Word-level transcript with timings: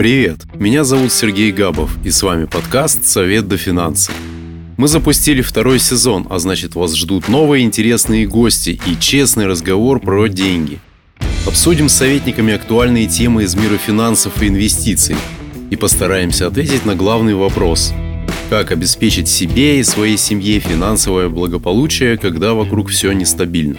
Привет, 0.00 0.46
меня 0.54 0.82
зовут 0.82 1.12
Сергей 1.12 1.52
Габов, 1.52 1.90
и 2.02 2.10
с 2.10 2.22
вами 2.22 2.46
подкаст 2.46 3.04
«Совет 3.04 3.48
до 3.48 3.58
финансов». 3.58 4.14
Мы 4.78 4.88
запустили 4.88 5.42
второй 5.42 5.78
сезон, 5.78 6.26
а 6.30 6.38
значит 6.38 6.74
вас 6.74 6.96
ждут 6.96 7.28
новые 7.28 7.66
интересные 7.66 8.26
гости 8.26 8.80
и 8.86 8.98
честный 8.98 9.46
разговор 9.46 10.00
про 10.00 10.28
деньги. 10.28 10.78
Обсудим 11.46 11.90
с 11.90 11.96
советниками 11.96 12.54
актуальные 12.54 13.08
темы 13.08 13.42
из 13.42 13.54
мира 13.54 13.76
финансов 13.76 14.42
и 14.42 14.48
инвестиций 14.48 15.16
и 15.68 15.76
постараемся 15.76 16.46
ответить 16.46 16.86
на 16.86 16.94
главный 16.94 17.34
вопрос– 17.34 17.92
как 18.48 18.72
обеспечить 18.72 19.28
себе 19.28 19.78
и 19.78 19.84
своей 19.84 20.16
семье 20.16 20.58
финансовое 20.58 21.28
благополучие, 21.28 22.18
когда 22.18 22.54
вокруг 22.54 22.88
все 22.88 23.12
нестабильно. 23.12 23.76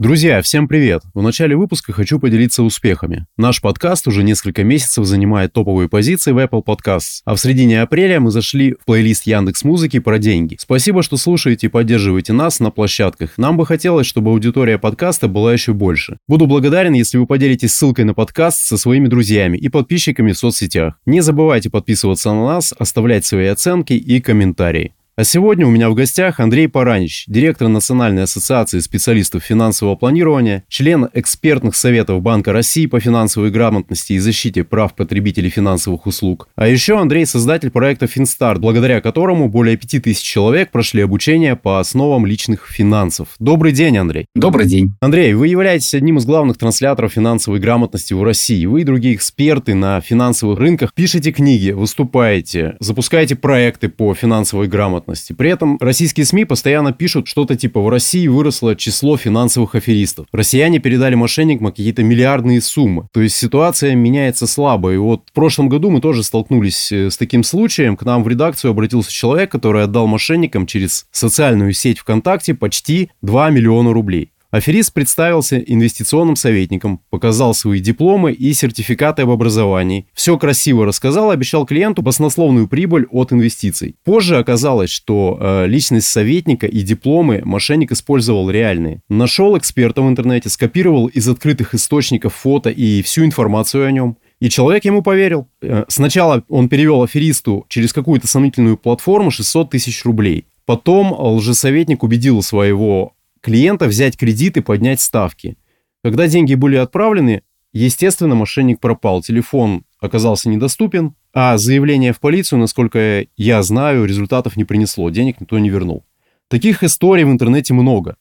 Друзья, 0.00 0.42
всем 0.42 0.66
привет! 0.66 1.02
В 1.14 1.22
начале 1.22 1.56
выпуска 1.56 1.92
хочу 1.92 2.18
поделиться 2.18 2.64
успехами. 2.64 3.26
Наш 3.36 3.60
подкаст 3.60 4.08
уже 4.08 4.24
несколько 4.24 4.64
месяцев 4.64 5.06
занимает 5.06 5.52
топовые 5.52 5.88
позиции 5.88 6.32
в 6.32 6.38
Apple 6.38 6.64
Podcasts, 6.64 7.20
а 7.24 7.36
в 7.36 7.40
середине 7.40 7.80
апреля 7.80 8.18
мы 8.18 8.32
зашли 8.32 8.72
в 8.72 8.84
плейлист 8.84 9.24
Яндекс 9.26 9.62
Музыки 9.62 10.00
про 10.00 10.18
деньги. 10.18 10.56
Спасибо, 10.58 11.04
что 11.04 11.16
слушаете 11.16 11.68
и 11.68 11.70
поддерживаете 11.70 12.32
нас 12.32 12.58
на 12.58 12.72
площадках. 12.72 13.38
Нам 13.38 13.56
бы 13.56 13.64
хотелось, 13.64 14.08
чтобы 14.08 14.32
аудитория 14.32 14.78
подкаста 14.78 15.28
была 15.28 15.52
еще 15.52 15.72
больше. 15.72 16.18
Буду 16.26 16.46
благодарен, 16.46 16.92
если 16.92 17.16
вы 17.18 17.26
поделитесь 17.26 17.72
ссылкой 17.72 18.04
на 18.04 18.14
подкаст 18.14 18.58
со 18.58 18.76
своими 18.76 19.06
друзьями 19.06 19.56
и 19.56 19.68
подписчиками 19.68 20.32
в 20.32 20.38
соцсетях. 20.38 20.94
Не 21.06 21.20
забывайте 21.20 21.70
подписываться 21.70 22.32
на 22.32 22.44
нас, 22.44 22.74
оставлять 22.76 23.24
свои 23.24 23.46
оценки 23.46 23.92
и 23.92 24.20
комментарии. 24.20 24.92
А 25.16 25.22
сегодня 25.22 25.64
у 25.64 25.70
меня 25.70 25.90
в 25.90 25.94
гостях 25.94 26.40
Андрей 26.40 26.66
Паранич, 26.66 27.26
директор 27.28 27.68
Национальной 27.68 28.24
ассоциации 28.24 28.80
специалистов 28.80 29.44
финансового 29.44 29.94
планирования, 29.94 30.64
член 30.68 31.08
экспертных 31.12 31.76
советов 31.76 32.20
Банка 32.20 32.52
России 32.52 32.86
по 32.86 32.98
финансовой 32.98 33.52
грамотности 33.52 34.14
и 34.14 34.18
защите 34.18 34.64
прав 34.64 34.96
потребителей 34.96 35.50
финансовых 35.50 36.06
услуг. 36.06 36.48
А 36.56 36.66
еще 36.66 36.98
Андрей 36.98 37.26
создатель 37.26 37.70
проекта 37.70 38.06
FinStart, 38.06 38.58
благодаря 38.58 39.00
которому 39.00 39.48
более 39.48 39.76
5000 39.76 40.20
человек 40.20 40.72
прошли 40.72 41.02
обучение 41.02 41.54
по 41.54 41.78
основам 41.78 42.26
личных 42.26 42.66
финансов. 42.66 43.36
Добрый 43.38 43.70
день, 43.70 43.96
Андрей. 43.96 44.26
Добрый 44.34 44.66
день. 44.66 44.96
Андрей, 44.98 45.34
вы 45.34 45.46
являетесь 45.46 45.94
одним 45.94 46.18
из 46.18 46.26
главных 46.26 46.58
трансляторов 46.58 47.12
финансовой 47.12 47.60
грамотности 47.60 48.14
в 48.14 48.22
России. 48.24 48.66
Вы 48.66 48.80
и 48.80 48.84
другие 48.84 49.14
эксперты 49.14 49.74
на 49.74 50.00
финансовых 50.00 50.58
рынках 50.58 50.92
пишете 50.92 51.30
книги, 51.30 51.70
выступаете, 51.70 52.74
запускаете 52.80 53.36
проекты 53.36 53.88
по 53.88 54.12
финансовой 54.12 54.66
грамотности 54.66 55.03
грамотности. 55.04 55.32
При 55.32 55.50
этом 55.50 55.78
российские 55.80 56.26
СМИ 56.26 56.44
постоянно 56.44 56.92
пишут 56.92 57.28
что-то 57.28 57.56
типа 57.56 57.80
«в 57.80 57.88
России 57.88 58.26
выросло 58.26 58.74
число 58.74 59.16
финансовых 59.16 59.74
аферистов». 59.74 60.26
Россияне 60.32 60.78
передали 60.78 61.14
мошенникам 61.14 61.66
какие-то 61.66 62.02
миллиардные 62.02 62.60
суммы. 62.60 63.08
То 63.12 63.20
есть 63.20 63.36
ситуация 63.36 63.94
меняется 63.94 64.46
слабо. 64.46 64.92
И 64.92 64.96
вот 64.96 65.22
в 65.30 65.32
прошлом 65.32 65.68
году 65.68 65.90
мы 65.90 66.00
тоже 66.00 66.22
столкнулись 66.22 66.92
э, 66.92 67.10
с 67.10 67.16
таким 67.16 67.44
случаем. 67.44 67.96
К 67.96 68.04
нам 68.04 68.22
в 68.22 68.28
редакцию 68.28 68.70
обратился 68.70 69.12
человек, 69.12 69.50
который 69.50 69.84
отдал 69.84 70.06
мошенникам 70.06 70.66
через 70.66 71.06
социальную 71.10 71.72
сеть 71.72 71.98
ВКонтакте 71.98 72.54
почти 72.54 73.10
2 73.22 73.50
миллиона 73.50 73.92
рублей. 73.92 74.30
Аферист 74.54 74.92
представился 74.92 75.58
инвестиционным 75.58 76.36
советником, 76.36 77.00
показал 77.10 77.54
свои 77.54 77.80
дипломы 77.80 78.30
и 78.30 78.52
сертификаты 78.52 79.22
об 79.22 79.30
образовании. 79.30 80.06
Все 80.14 80.38
красиво 80.38 80.86
рассказал, 80.86 81.32
обещал 81.32 81.66
клиенту 81.66 82.02
баснословную 82.02 82.68
прибыль 82.68 83.08
от 83.10 83.32
инвестиций. 83.32 83.96
Позже 84.04 84.38
оказалось, 84.38 84.90
что 84.90 85.38
э, 85.40 85.66
личность 85.66 86.06
советника 86.06 86.68
и 86.68 86.82
дипломы 86.82 87.42
мошенник 87.44 87.90
использовал 87.90 88.48
реальные. 88.48 89.00
Нашел 89.08 89.58
эксперта 89.58 90.02
в 90.02 90.08
интернете, 90.08 90.48
скопировал 90.50 91.08
из 91.08 91.28
открытых 91.28 91.74
источников 91.74 92.32
фото 92.36 92.70
и 92.70 93.02
всю 93.02 93.24
информацию 93.24 93.84
о 93.84 93.90
нем. 93.90 94.18
И 94.38 94.48
человек 94.48 94.84
ему 94.84 95.02
поверил. 95.02 95.48
Э, 95.62 95.82
сначала 95.88 96.44
он 96.48 96.68
перевел 96.68 97.02
аферисту 97.02 97.66
через 97.68 97.92
какую-то 97.92 98.28
сомнительную 98.28 98.76
платформу 98.76 99.32
600 99.32 99.70
тысяч 99.70 100.04
рублей. 100.04 100.46
Потом 100.64 101.12
лжесоветник 101.12 102.02
убедил 102.02 102.40
своего 102.40 103.13
клиента 103.44 103.86
взять 103.86 104.16
кредит 104.16 104.56
и 104.56 104.62
поднять 104.62 105.00
ставки. 105.00 105.58
Когда 106.02 106.26
деньги 106.28 106.54
были 106.54 106.76
отправлены, 106.76 107.42
естественно, 107.74 108.34
мошенник 108.34 108.80
пропал. 108.80 109.22
Телефон 109.22 109.84
оказался 110.00 110.48
недоступен, 110.48 111.14
а 111.34 111.58
заявление 111.58 112.14
в 112.14 112.20
полицию, 112.20 112.58
насколько 112.58 113.26
я 113.36 113.62
знаю, 113.62 114.06
результатов 114.06 114.56
не 114.56 114.64
принесло, 114.64 115.10
денег 115.10 115.40
никто 115.40 115.58
не 115.58 115.68
вернул. 115.68 116.04
Таких 116.48 116.82
историй 116.82 117.24
в 117.24 117.30
интернете 117.30 117.74
много. 117.74 118.16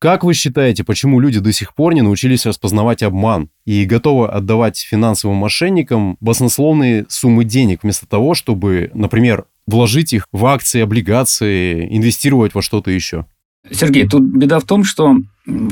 Как 0.00 0.24
вы 0.24 0.34
считаете, 0.34 0.82
почему 0.82 1.20
люди 1.20 1.38
до 1.38 1.52
сих 1.52 1.72
пор 1.74 1.94
не 1.94 2.02
научились 2.02 2.44
распознавать 2.44 3.04
обман 3.04 3.50
и 3.64 3.84
готовы 3.84 4.26
отдавать 4.26 4.78
финансовым 4.78 5.36
мошенникам 5.36 6.16
баснословные 6.20 7.06
суммы 7.08 7.44
денег 7.44 7.84
вместо 7.84 8.08
того, 8.08 8.34
чтобы, 8.34 8.90
например, 8.92 9.44
вложить 9.68 10.12
их 10.12 10.26
в 10.32 10.44
акции, 10.46 10.80
облигации, 10.80 11.96
инвестировать 11.96 12.54
во 12.54 12.60
что-то 12.60 12.90
еще? 12.90 13.26
Сергей, 13.70 14.06
тут 14.06 14.22
беда 14.22 14.58
в 14.60 14.64
том, 14.64 14.84
что 14.84 15.16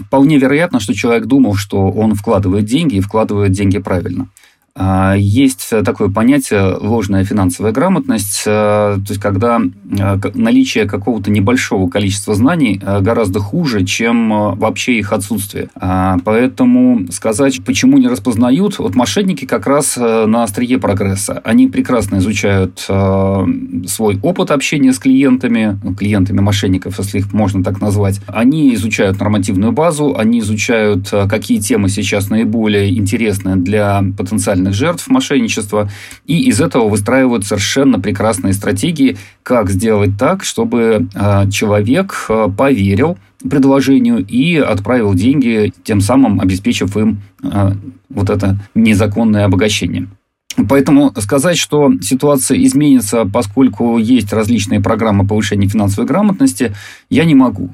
вполне 0.06 0.38
вероятно, 0.38 0.80
что 0.80 0.94
человек 0.94 1.26
думал, 1.26 1.54
что 1.54 1.90
он 1.90 2.14
вкладывает 2.14 2.64
деньги 2.64 2.96
и 2.96 3.00
вкладывает 3.00 3.52
деньги 3.52 3.78
правильно. 3.78 4.28
А, 4.74 5.14
есть 5.16 5.68
такое 5.84 6.08
понятие 6.08 6.76
ложная 6.80 7.24
финансовая 7.24 7.72
грамотность, 7.72 8.42
э, 8.46 8.50
то 8.50 9.06
есть 9.08 9.20
когда 9.20 9.60
э, 9.60 10.20
наличие 10.34 10.86
какого-то 10.86 11.30
небольшого 11.30 11.90
количества 11.90 12.34
знаний 12.34 12.80
э, 12.82 13.00
гораздо 13.00 13.40
хуже, 13.40 13.84
чем 13.84 14.56
вообще 14.56 14.98
их 14.98 15.12
отсутствие. 15.12 15.68
А, 15.74 16.16
поэтому 16.24 17.06
сказать, 17.12 17.62
почему 17.64 17.98
не 17.98 18.08
распознают, 18.08 18.78
вот 18.78 18.94
мошенники 18.94 19.44
как 19.44 19.66
раз 19.66 19.96
на 19.96 20.42
острие 20.42 20.78
прогресса. 20.78 21.40
Они 21.44 21.68
прекрасно 21.68 22.16
изучают 22.16 22.78
свой 22.80 24.18
опыт 24.22 24.50
общения 24.50 24.92
с 24.92 24.98
клиентами, 24.98 25.78
ну, 25.82 25.94
клиентами 25.94 26.40
мошенников, 26.40 26.98
если 26.98 27.18
их 27.18 27.32
можно 27.32 27.62
так 27.62 27.80
назвать. 27.80 28.20
Они 28.26 28.74
изучают 28.74 29.18
нормативную 29.18 29.72
базу, 29.72 30.16
они 30.16 30.40
изучают, 30.40 31.10
какие 31.28 31.58
темы 31.58 31.88
сейчас 31.88 32.30
наиболее 32.30 32.96
интересны 32.96 33.56
для 33.56 34.02
потенциальных 34.16 34.61
потенциальных 34.62 34.74
жертв 34.74 35.08
мошенничества, 35.08 35.90
и 36.26 36.44
из 36.48 36.60
этого 36.60 36.88
выстраивают 36.88 37.44
совершенно 37.44 38.00
прекрасные 38.00 38.52
стратегии, 38.52 39.16
как 39.42 39.70
сделать 39.70 40.12
так, 40.18 40.44
чтобы 40.44 41.08
а, 41.14 41.48
человек 41.50 42.26
а, 42.28 42.48
поверил 42.48 43.18
предложению 43.48 44.24
и 44.24 44.56
отправил 44.56 45.14
деньги, 45.14 45.72
тем 45.84 46.00
самым 46.00 46.40
обеспечив 46.40 46.96
им 46.96 47.22
а, 47.42 47.72
вот 48.08 48.30
это 48.30 48.58
незаконное 48.74 49.44
обогащение. 49.44 50.06
Поэтому 50.68 51.12
сказать, 51.18 51.56
что 51.56 51.90
ситуация 52.02 52.62
изменится, 52.62 53.24
поскольку 53.24 53.98
есть 53.98 54.32
различные 54.32 54.80
программы 54.80 55.26
повышения 55.26 55.66
финансовой 55.66 56.06
грамотности, 56.06 56.74
я 57.08 57.24
не 57.24 57.34
могу. 57.34 57.70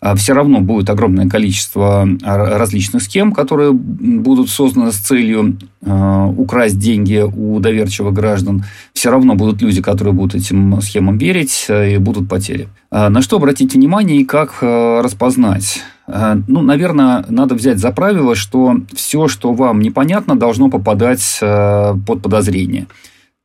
А, 0.00 0.14
все 0.14 0.34
равно 0.34 0.60
будет 0.60 0.90
огромное 0.90 1.28
количество 1.28 2.06
а, 2.22 2.58
различных 2.58 3.02
схем, 3.02 3.32
которые 3.32 3.72
будут 3.72 4.50
созданы 4.50 4.92
с 4.92 4.96
целью 4.96 5.58
а, 5.84 6.26
украсть 6.26 6.78
деньги 6.78 7.24
у 7.24 7.58
доверчивых 7.60 8.12
граждан. 8.12 8.64
Все 8.92 9.10
равно 9.10 9.34
будут 9.34 9.62
люди, 9.62 9.82
которые 9.82 10.14
будут 10.14 10.34
этим 10.34 10.80
схемам 10.80 11.18
верить, 11.18 11.66
и 11.68 11.96
будут 11.98 12.28
потери. 12.28 12.68
На 12.90 13.22
что 13.22 13.36
обратить 13.36 13.74
внимание 13.74 14.20
и 14.20 14.24
как 14.24 14.62
распознать? 14.62 15.82
Ну, 16.06 16.60
наверное, 16.62 17.24
надо 17.28 17.54
взять 17.54 17.78
за 17.78 17.90
правило, 17.90 18.34
что 18.34 18.76
все, 18.94 19.26
что 19.26 19.52
вам 19.52 19.80
непонятно, 19.80 20.36
должно 20.36 20.70
попадать 20.70 21.38
под 21.40 22.22
подозрение. 22.22 22.86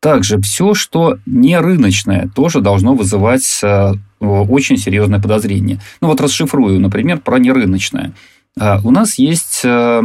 Также 0.02 0.40
все, 0.40 0.74
что 0.74 1.18
не 1.26 1.60
рыночное, 1.60 2.30
тоже 2.34 2.62
должно 2.62 2.96
вызывать 2.96 3.60
э, 3.64 3.94
очень 4.20 4.78
серьезное 4.78 5.20
подозрение. 5.20 5.82
Ну 6.00 6.08
вот 6.08 6.22
расшифрую, 6.22 6.80
например, 6.80 7.20
про 7.20 7.38
нерыночное. 7.38 8.14
Э, 8.60 8.80
у 8.84 8.92
нас 8.92 9.20
есть 9.20 9.62
э, 9.64 10.02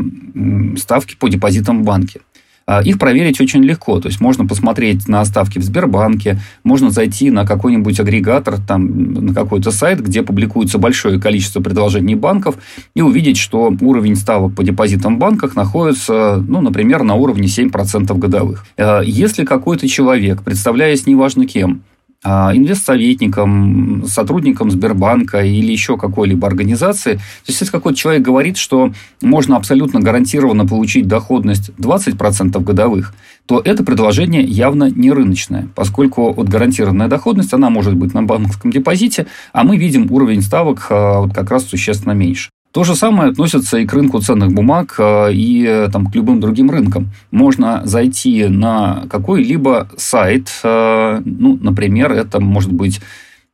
ставки 0.76 1.14
по 1.14 1.28
депозитам 1.28 1.82
в 1.82 1.84
банке. 1.84 2.20
А, 2.66 2.82
их 2.82 2.98
проверить 2.98 3.40
очень 3.40 3.62
легко. 3.62 4.00
То 4.00 4.08
есть 4.08 4.20
можно 4.20 4.46
посмотреть 4.46 5.08
на 5.08 5.24
ставки 5.24 5.58
в 5.58 5.62
Сбербанке, 5.62 6.38
можно 6.62 6.90
зайти 6.90 7.30
на 7.30 7.46
какой-нибудь 7.46 8.00
агрегатор, 8.00 8.58
там, 8.58 9.12
на 9.12 9.34
какой-то 9.34 9.70
сайт, 9.70 10.02
где 10.02 10.22
публикуется 10.22 10.78
большое 10.78 11.20
количество 11.20 11.60
предложений 11.60 12.16
банков, 12.16 12.56
и 12.94 13.02
увидеть, 13.02 13.36
что 13.36 13.74
уровень 13.80 14.16
ставок 14.16 14.54
по 14.54 14.64
депозитам 14.64 15.16
в 15.16 15.18
банках 15.18 15.56
находится, 15.56 16.42
ну, 16.46 16.60
например, 16.60 17.02
на 17.02 17.14
уровне 17.14 17.48
7% 17.48 18.16
годовых. 18.18 18.64
А, 18.76 19.00
если 19.00 19.44
какой-то 19.44 19.86
человек, 19.88 20.42
представляясь 20.42 21.06
неважно 21.06 21.46
кем, 21.46 21.82
инвестсоветником, 22.24 24.04
сотрудником 24.06 24.70
Сбербанка 24.70 25.42
или 25.42 25.70
еще 25.70 25.96
какой-либо 25.96 26.46
организации. 26.46 27.14
То 27.14 27.48
есть, 27.48 27.60
если 27.60 27.72
какой-то 27.72 27.98
человек 27.98 28.22
говорит, 28.22 28.56
что 28.56 28.92
можно 29.20 29.56
абсолютно 29.56 30.00
гарантированно 30.00 30.66
получить 30.66 31.06
доходность 31.06 31.70
20% 31.78 32.58
годовых, 32.60 33.14
то 33.46 33.60
это 33.62 33.84
предложение 33.84 34.42
явно 34.42 34.90
не 34.90 35.12
рыночное, 35.12 35.68
поскольку 35.74 36.32
вот 36.32 36.48
гарантированная 36.48 37.08
доходность, 37.08 37.52
она 37.52 37.68
может 37.68 37.94
быть 37.94 38.14
на 38.14 38.22
банковском 38.22 38.70
депозите, 38.70 39.26
а 39.52 39.64
мы 39.64 39.76
видим 39.76 40.10
уровень 40.10 40.40
ставок 40.40 40.86
а, 40.88 41.20
вот 41.20 41.34
как 41.34 41.50
раз 41.50 41.64
существенно 41.64 42.12
меньше. 42.12 42.50
То 42.74 42.82
же 42.82 42.96
самое 42.96 43.30
относится 43.30 43.78
и 43.78 43.86
к 43.86 43.92
рынку 43.92 44.18
ценных 44.18 44.52
бумаг, 44.52 44.96
э, 44.98 45.32
и 45.32 45.64
э, 45.64 45.88
там, 45.92 46.06
к 46.06 46.14
любым 46.16 46.40
другим 46.40 46.70
рынкам. 46.70 47.10
Можно 47.30 47.82
зайти 47.84 48.48
на 48.48 49.04
какой-либо 49.08 49.88
сайт, 49.96 50.50
ну, 50.64 51.58
например, 51.62 52.10
это 52.10 52.40
может 52.40 52.72
быть 52.72 53.00
а, 53.00 53.04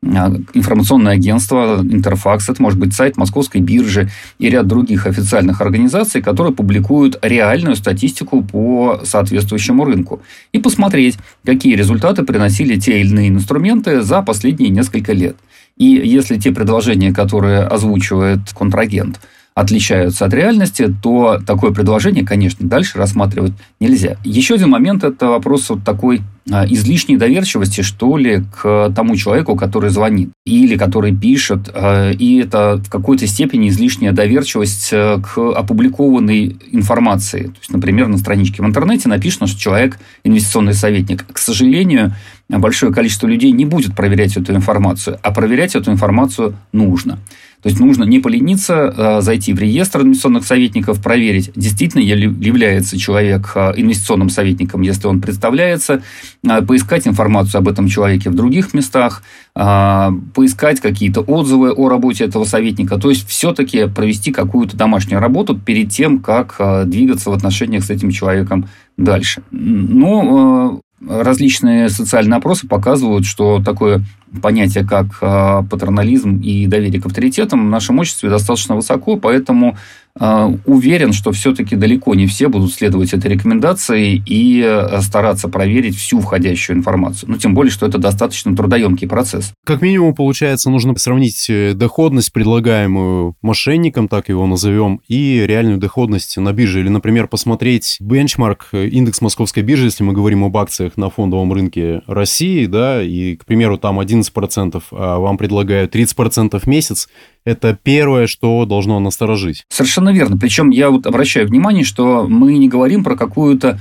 информационное 0.02 1.12
агентство 1.12 1.80
Интерфакс, 1.82 2.48
это 2.48 2.60
может 2.62 2.78
быть 2.78 2.94
сайт 2.94 3.16
Московской 3.16 3.60
биржи 3.60 4.08
и 4.38 4.48
ряд 4.48 4.66
других 4.66 5.06
официальных 5.06 5.60
организаций, 5.60 6.22
которые 6.22 6.54
публикуют 6.54 7.18
реальную 7.22 7.76
статистику 7.76 8.42
по 8.42 9.00
соответствующему 9.04 9.84
рынку. 9.84 10.22
И 10.52 10.58
посмотреть, 10.58 11.18
какие 11.44 11.74
результаты 11.74 12.22
приносили 12.22 12.78
те 12.78 13.00
или 13.00 13.10
иные 13.10 13.28
инструменты 13.28 14.00
за 14.00 14.22
последние 14.22 14.70
несколько 14.70 15.12
лет. 15.12 15.36
И 15.76 15.84
если 15.84 16.38
те 16.38 16.52
предложения, 16.52 17.12
которые 17.12 17.62
озвучивает 17.62 18.40
контрагент, 18.56 19.20
отличаются 19.54 20.24
от 20.24 20.34
реальности, 20.34 20.94
то 21.02 21.40
такое 21.44 21.72
предложение, 21.72 22.24
конечно, 22.24 22.66
дальше 22.68 22.98
рассматривать 22.98 23.52
нельзя. 23.80 24.16
Еще 24.24 24.54
один 24.54 24.70
момент– 24.70 25.04
это 25.04 25.26
вопрос 25.26 25.68
вот 25.70 25.84
такой 25.84 26.22
а, 26.50 26.66
излишней 26.66 27.16
доверчивости, 27.16 27.82
что 27.82 28.16
ли, 28.16 28.42
к 28.54 28.92
тому 28.94 29.16
человеку, 29.16 29.56
который 29.56 29.90
звонит 29.90 30.30
или 30.46 30.76
который 30.76 31.14
пишет. 31.14 31.70
А, 31.74 32.10
и 32.10 32.40
это 32.40 32.76
в 32.84 32.88
какой-то 32.88 33.26
степени 33.26 33.68
излишняя 33.68 34.12
доверчивость 34.12 34.88
э, 34.92 35.18
к 35.22 35.38
опубликованной 35.38 36.56
информации. 36.72 37.44
То 37.44 37.58
есть, 37.58 37.72
например, 37.72 38.08
на 38.08 38.18
страничке 38.18 38.62
в 38.62 38.66
интернете 38.66 39.08
написано, 39.08 39.46
что 39.46 39.60
человек 39.60 39.98
инвестиционный 40.24 40.74
советник. 40.74 41.26
К 41.32 41.38
сожалению, 41.38 42.14
большое 42.58 42.92
количество 42.92 43.26
людей 43.26 43.52
не 43.52 43.64
будет 43.64 43.94
проверять 43.94 44.36
эту 44.36 44.54
информацию, 44.54 45.18
а 45.22 45.30
проверять 45.30 45.74
эту 45.74 45.90
информацию 45.92 46.54
нужно. 46.72 47.18
То 47.62 47.68
есть 47.68 47.78
нужно 47.78 48.04
не 48.04 48.20
полениться, 48.20 48.94
а, 48.96 49.20
зайти 49.20 49.52
в 49.52 49.58
реестр 49.58 50.00
инвестиционных 50.00 50.44
советников, 50.44 51.02
проверить, 51.02 51.50
действительно 51.54 52.00
является 52.02 52.98
человек 52.98 53.52
а, 53.54 53.72
инвестиционным 53.76 54.30
советником, 54.30 54.80
если 54.80 55.06
он 55.06 55.20
представляется, 55.20 56.02
а, 56.48 56.62
поискать 56.62 57.06
информацию 57.06 57.58
об 57.58 57.68
этом 57.68 57.86
человеке 57.88 58.30
в 58.30 58.34
других 58.34 58.74
местах, 58.74 59.22
поискать 59.52 60.80
какие-то 60.80 61.22
отзывы 61.22 61.72
о 61.72 61.88
работе 61.88 62.24
этого 62.24 62.44
советника. 62.44 62.98
То 62.98 63.10
есть 63.10 63.28
все-таки 63.28 63.88
провести 63.88 64.30
какую-то 64.30 64.76
домашнюю 64.76 65.20
работу 65.20 65.58
перед 65.58 65.90
тем, 65.90 66.20
как 66.20 66.56
двигаться 66.88 67.30
в 67.30 67.32
отношениях 67.32 67.84
с 67.84 67.90
этим 67.90 68.12
человеком 68.12 68.68
дальше. 68.96 69.42
Но 69.50 70.80
различные 71.06 71.88
социальные 71.88 72.38
опросы 72.38 72.66
показывают, 72.66 73.24
что 73.24 73.62
такое 73.62 74.02
понятие, 74.42 74.86
как 74.86 75.06
а, 75.20 75.62
патернализм 75.62 76.40
и 76.40 76.66
доверие 76.66 77.00
к 77.00 77.06
авторитетам 77.06 77.66
в 77.66 77.70
нашем 77.70 77.98
обществе 77.98 78.30
достаточно 78.30 78.76
высоко, 78.76 79.16
поэтому 79.16 79.76
а, 80.18 80.52
уверен, 80.66 81.12
что 81.12 81.30
все-таки 81.32 81.76
далеко 81.76 82.14
не 82.14 82.26
все 82.26 82.48
будут 82.48 82.72
следовать 82.72 83.12
этой 83.12 83.30
рекомендации 83.30 84.20
и 84.26 84.62
а, 84.62 85.00
стараться 85.02 85.48
проверить 85.48 85.96
всю 85.96 86.20
входящую 86.20 86.78
информацию. 86.78 87.30
Ну, 87.30 87.38
тем 87.38 87.54
более, 87.54 87.70
что 87.70 87.86
это 87.86 87.98
достаточно 87.98 88.54
трудоемкий 88.54 89.06
процесс. 89.06 89.52
Как 89.64 89.82
минимум, 89.82 90.14
получается, 90.14 90.68
нужно 90.68 90.96
сравнить 90.98 91.48
э, 91.48 91.74
доходность, 91.74 92.32
предлагаемую 92.32 93.36
мошенникам, 93.40 94.08
так 94.08 94.28
его 94.28 94.46
назовем, 94.46 95.00
и 95.06 95.44
реальную 95.46 95.78
доходность 95.78 96.36
на 96.36 96.52
бирже. 96.52 96.80
Или, 96.80 96.88
например, 96.88 97.28
посмотреть 97.28 97.96
бенчмарк, 98.00 98.68
э, 98.72 98.88
индекс 98.88 99.20
московской 99.20 99.62
биржи, 99.62 99.86
если 99.86 100.02
мы 100.02 100.12
говорим 100.12 100.42
об 100.42 100.56
акциях 100.56 100.96
на 100.96 101.08
фондовом 101.08 101.52
рынке 101.52 102.02
России, 102.06 102.66
да, 102.66 103.00
и, 103.02 103.36
к 103.36 103.44
примеру, 103.44 103.78
там 103.78 104.00
11%, 104.20 104.82
а 104.92 105.18
вам 105.18 105.38
предлагают 105.38 105.94
30% 105.94 106.58
в 106.58 106.66
месяц, 106.66 107.08
это 107.44 107.78
первое, 107.80 108.26
что 108.26 108.64
должно 108.64 109.00
насторожить. 109.00 109.64
Совершенно 109.68 110.10
верно. 110.10 110.36
Причем 110.36 110.70
я 110.70 110.90
вот 110.90 111.06
обращаю 111.06 111.46
внимание, 111.48 111.84
что 111.84 112.26
мы 112.28 112.56
не 112.58 112.68
говорим 112.68 113.04
про 113.04 113.16
какую-то 113.16 113.80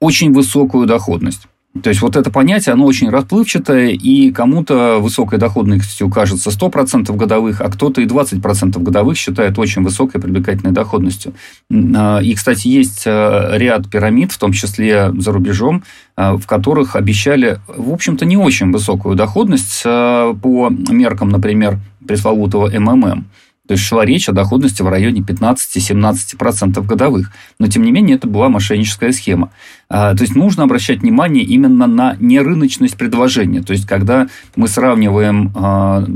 очень 0.00 0.32
высокую 0.32 0.86
доходность. 0.86 1.46
То 1.82 1.88
есть, 1.88 2.02
вот 2.02 2.16
это 2.16 2.32
понятие, 2.32 2.72
оно 2.72 2.84
очень 2.84 3.10
расплывчатое, 3.10 3.90
и 3.90 4.32
кому-то 4.32 4.98
высокой 4.98 5.38
доходностью 5.38 6.10
кажется 6.10 6.50
100% 6.50 7.14
годовых, 7.14 7.60
а 7.60 7.70
кто-то 7.70 8.00
и 8.00 8.06
20% 8.06 8.76
годовых 8.82 9.16
считает 9.16 9.56
очень 9.56 9.82
высокой 9.82 10.20
привлекательной 10.20 10.72
доходностью. 10.72 11.32
А, 11.70 12.18
и, 12.18 12.34
кстати, 12.34 12.66
есть 12.66 13.04
а, 13.06 13.56
ряд 13.56 13.88
пирамид, 13.88 14.32
в 14.32 14.38
том 14.38 14.52
числе 14.52 15.12
за 15.16 15.30
рубежом, 15.30 15.84
а, 16.16 16.36
в 16.36 16.44
которых 16.44 16.96
обещали, 16.96 17.60
в 17.68 17.92
общем-то, 17.92 18.24
не 18.24 18.36
очень 18.36 18.72
высокую 18.72 19.14
доходность 19.14 19.84
по 19.84 20.70
меркам, 20.70 21.28
например, 21.28 21.78
пресловутого 22.04 22.68
МММ. 22.68 23.26
То 23.70 23.74
есть 23.74 23.84
шла 23.84 24.04
речь 24.04 24.28
о 24.28 24.32
доходности 24.32 24.82
в 24.82 24.88
районе 24.88 25.20
15-17% 25.20 26.84
годовых. 26.84 27.30
Но, 27.60 27.68
тем 27.68 27.84
не 27.84 27.92
менее, 27.92 28.16
это 28.16 28.26
была 28.26 28.48
мошенническая 28.48 29.12
схема. 29.12 29.52
А, 29.92 30.14
то 30.14 30.22
есть 30.22 30.36
нужно 30.36 30.62
обращать 30.62 31.00
внимание 31.00 31.42
именно 31.42 31.88
на 31.88 32.16
нерыночность 32.20 32.96
предложения. 32.96 33.60
То 33.60 33.72
есть 33.72 33.86
когда 33.86 34.28
мы 34.54 34.68
сравниваем 34.68 35.50
а, 35.56 36.06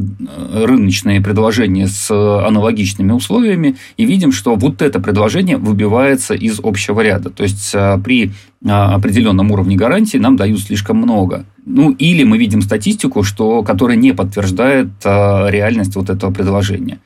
рыночные 0.53 1.21
предложения 1.21 1.89
с 1.89 2.09
аналогичными 2.09 3.11
условиями 3.11 3.77
и 3.97 4.05
видим, 4.05 4.31
что 4.31 4.55
вот 4.55 4.81
это 4.81 5.01
предложение 5.01 5.57
выбивается 5.57 6.35
из 6.35 6.61
общего 6.63 7.01
ряда. 7.01 7.31
То 7.31 7.43
есть 7.43 7.73
а, 7.75 7.99
при 7.99 8.31
определенном 8.65 9.51
уровне 9.51 9.77
гарантии 9.77 10.19
нам 10.19 10.37
дают 10.37 10.61
слишком 10.61 10.97
много. 10.97 11.45
Ну, 11.67 11.91
или 11.91 12.23
мы 12.23 12.39
видим 12.39 12.63
статистику, 12.63 13.25
что, 13.25 13.63
которая 13.63 13.97
не 13.97 14.13
подтверждает 14.13 14.89
реальность 15.05 15.97
вот 15.97 16.09
этого 16.09 16.33
предложения. 16.33 16.99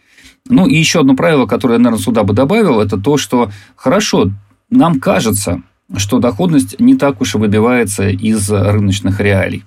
Ну, 0.48 0.68
и 0.68 0.76
еще 0.76 1.00
одно 1.00 1.16
правило, 1.16 1.46
которое 1.46 1.74
я, 1.74 1.78
наверное, 1.80 2.02
сюда 2.02 2.22
бы 2.22 2.32
добавил, 2.32 2.80
это 2.80 2.96
то, 2.96 3.16
что 3.16 3.50
хорошо, 3.74 4.30
нам 4.70 5.00
кажется, 5.00 5.62
что 5.96 6.18
доходность 6.18 6.78
не 6.80 6.96
так 6.96 7.20
уж 7.20 7.34
и 7.34 7.38
выбивается 7.38 8.08
из 8.08 8.50
рыночных 8.50 9.20
реалий. 9.20 9.64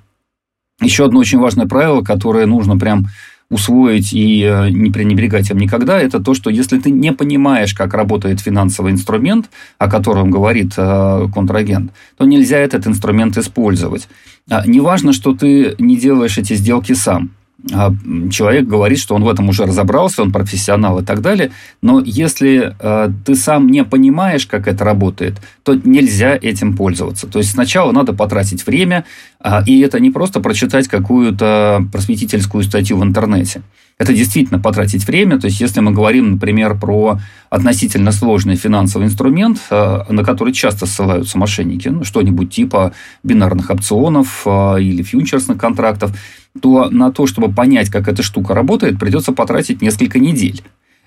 Еще 0.82 1.06
одно 1.06 1.20
очень 1.20 1.40
важное 1.40 1.68
правило, 1.68 2.02
которое 2.02 2.46
нужно 2.46 2.78
прям 2.78 3.08
усвоить 3.52 4.14
и 4.14 4.44
э, 4.44 4.70
не 4.70 4.90
пренебрегать 4.90 5.52
им 5.52 5.58
никогда, 5.58 6.00
это 6.00 6.20
то, 6.22 6.34
что 6.34 6.50
если 6.50 6.80
ты 6.80 6.90
не 6.90 7.12
понимаешь, 7.12 7.74
как 7.74 7.94
работает 7.94 8.40
финансовый 8.40 8.94
инструмент, 8.94 9.50
о 9.78 9.90
котором 9.90 10.32
говорит 10.32 10.74
э, 10.78 11.28
контрагент, 11.34 11.92
то 12.18 12.26
нельзя 12.26 12.58
этот 12.58 12.88
инструмент 12.88 13.38
использовать. 13.38 14.08
А, 14.50 14.66
неважно, 14.66 15.12
что 15.12 15.36
ты 15.36 15.76
не 15.80 15.98
делаешь 15.98 16.38
эти 16.38 16.54
сделки 16.54 16.94
сам. 16.94 17.32
А, 17.74 17.94
человек 18.32 18.66
говорит, 18.66 18.98
что 18.98 19.14
он 19.14 19.24
в 19.24 19.30
этом 19.30 19.50
уже 19.50 19.66
разобрался, 19.66 20.24
он 20.24 20.32
профессионал 20.32 21.00
и 21.00 21.04
так 21.04 21.22
далее. 21.22 21.52
Но 21.82 22.00
если 22.00 22.76
э, 22.80 23.10
ты 23.24 23.36
сам 23.36 23.68
не 23.68 23.84
понимаешь, 23.84 24.48
как 24.48 24.68
это 24.68 24.84
работает, 24.84 25.36
то 25.64 25.76
нельзя 25.76 26.36
этим 26.36 26.76
пользоваться. 26.76 27.28
То 27.28 27.38
есть 27.40 27.52
сначала 27.52 27.92
надо 27.92 28.14
потратить 28.14 28.66
время, 28.66 29.06
э, 29.44 29.64
и 29.68 29.80
это 29.82 30.00
не 30.00 30.10
просто 30.10 30.40
прочитать 30.40 30.88
какую-то 30.88 31.86
просветительскую 31.92 32.64
статью 32.64 32.98
в 32.98 33.04
интернете. 33.04 33.62
Это 34.00 34.14
действительно 34.14 34.60
потратить 34.60 35.06
время. 35.06 35.40
То 35.40 35.46
есть, 35.46 35.62
если 35.62 35.80
мы 35.80 35.92
говорим, 35.92 36.32
например, 36.32 36.76
про 36.80 37.20
относительно 37.52 38.12
сложный 38.12 38.56
финансовый 38.56 39.04
инструмент, 39.06 39.60
на 39.70 40.24
который 40.24 40.54
часто 40.54 40.88
ссылаются 40.88 41.38
мошенники, 41.38 41.90
ну, 41.90 42.04
что-нибудь 42.04 42.50
типа 42.50 42.94
бинарных 43.22 43.70
опционов 43.70 44.48
или 44.48 45.04
фьючерсных 45.04 45.60
контрактов, 45.60 46.18
то 46.60 46.90
на 46.90 47.12
то, 47.12 47.28
чтобы 47.28 47.54
понять, 47.54 47.90
как 47.90 48.08
эта 48.08 48.24
штука 48.24 48.54
работает, 48.54 49.00
придется 49.00 49.32
потратить 49.32 49.82
несколько 49.82 50.20
недель. 50.20 50.62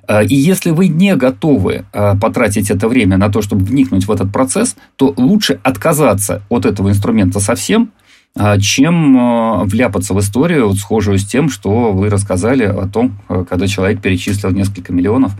Э, 0.06 0.24
и 0.24 0.34
если 0.34 0.70
вы 0.70 0.88
не 0.88 1.16
готовы 1.16 1.84
потратить 1.92 2.70
это 2.70 2.88
время 2.88 3.16
на 3.16 3.28
то, 3.28 3.42
чтобы 3.42 3.64
вникнуть 3.64 4.06
в 4.06 4.12
этот 4.12 4.32
процесс, 4.32 4.76
то 4.96 5.12
лучше 5.16 5.60
отказаться 5.62 6.42
от 6.48 6.66
этого 6.66 6.90
инструмента 6.90 7.40
совсем– 7.40 7.90
а 8.36 8.58
чем 8.58 9.64
вляпаться 9.66 10.12
в 10.12 10.18
историю, 10.18 10.68
вот 10.68 10.78
схожую 10.78 11.18
с 11.18 11.24
тем, 11.24 11.48
что 11.48 11.92
вы 11.92 12.10
рассказали 12.10 12.64
о 12.64 12.88
том, 12.88 13.16
э, 13.28 13.44
когда 13.48 13.68
человек 13.68 14.02
перечислил 14.02 14.50
несколько 14.50 14.92
миллионов 14.92 15.32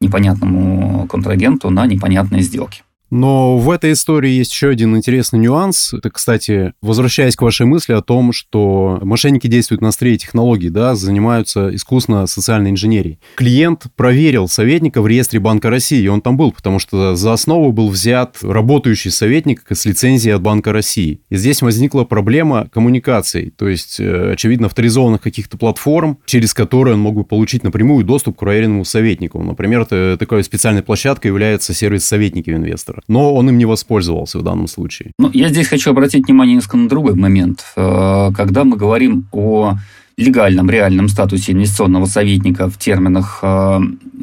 непонятному 0.00 1.06
контрагенту 1.06 1.70
на 1.70 1.86
непонятные 1.86 2.42
сделки. 2.42 2.82
Но 3.14 3.58
в 3.58 3.70
этой 3.70 3.92
истории 3.92 4.32
есть 4.32 4.50
еще 4.50 4.70
один 4.70 4.96
интересный 4.96 5.38
нюанс. 5.38 5.94
Это, 5.94 6.10
кстати, 6.10 6.72
возвращаясь 6.82 7.36
к 7.36 7.42
вашей 7.42 7.64
мысли 7.64 7.92
о 7.92 8.02
том, 8.02 8.32
что 8.32 8.98
мошенники 9.02 9.46
действуют 9.46 9.82
на 9.82 9.90
острее 9.90 10.16
технологий, 10.16 10.68
да, 10.68 10.96
занимаются 10.96 11.72
искусно 11.72 12.26
социальной 12.26 12.70
инженерией. 12.70 13.20
Клиент 13.36 13.84
проверил 13.94 14.48
советника 14.48 15.00
в 15.00 15.06
реестре 15.06 15.38
Банка 15.38 15.70
России, 15.70 16.02
и 16.02 16.08
он 16.08 16.22
там 16.22 16.36
был, 16.36 16.50
потому 16.50 16.80
что 16.80 17.14
за 17.14 17.32
основу 17.32 17.70
был 17.70 17.88
взят 17.88 18.38
работающий 18.42 19.12
советник 19.12 19.62
с 19.70 19.84
лицензией 19.84 20.34
от 20.34 20.42
Банка 20.42 20.72
России. 20.72 21.20
И 21.30 21.36
здесь 21.36 21.62
возникла 21.62 22.02
проблема 22.02 22.68
коммуникаций, 22.72 23.50
то 23.56 23.68
есть, 23.68 24.00
э, 24.00 24.32
очевидно, 24.32 24.66
авторизованных 24.66 25.20
каких-то 25.20 25.56
платформ, 25.56 26.18
через 26.26 26.52
которые 26.52 26.94
он 26.94 27.00
мог 27.00 27.14
бы 27.14 27.22
получить 27.22 27.62
напрямую 27.62 28.04
доступ 28.04 28.34
к 28.34 28.40
проверенному 28.40 28.84
советнику. 28.84 29.40
Например, 29.40 29.84
такой 29.84 30.42
специальной 30.42 30.82
площадкой 30.82 31.28
является 31.28 31.74
сервис 31.74 32.04
советники 32.04 32.50
инвестора 32.50 33.03
но 33.08 33.34
он 33.34 33.48
им 33.48 33.58
не 33.58 33.66
воспользовался 33.66 34.38
в 34.38 34.42
данном 34.42 34.66
случае. 34.66 35.12
Ну, 35.18 35.30
я 35.32 35.48
здесь 35.48 35.68
хочу 35.68 35.90
обратить 35.90 36.26
внимание 36.26 36.56
несколько 36.56 36.76
на 36.76 36.88
другой 36.88 37.14
момент. 37.14 37.64
Э, 37.76 38.30
когда 38.34 38.64
мы 38.64 38.76
говорим 38.76 39.26
о 39.32 39.76
легальном, 40.16 40.70
реальном 40.70 41.08
статусе 41.08 41.52
инвестиционного 41.52 42.06
советника 42.06 42.70
в 42.70 42.78
терминах 42.78 43.40
э, 43.42 43.80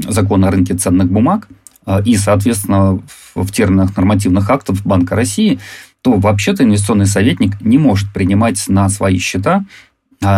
закона 0.08 0.48
о 0.48 0.52
рынке 0.52 0.74
ценных 0.74 1.12
бумаг 1.12 1.48
э, 1.86 2.02
и, 2.06 2.16
соответственно, 2.16 3.00
в, 3.36 3.52
терминах 3.52 3.96
нормативных 3.96 4.50
актов 4.50 4.86
Банка 4.86 5.16
России, 5.16 5.60
то 6.02 6.14
вообще-то 6.14 6.64
инвестиционный 6.64 7.06
советник 7.06 7.62
не 7.62 7.78
может 7.78 8.12
принимать 8.14 8.64
на 8.68 8.90
свои 8.90 9.18
счета 9.20 9.66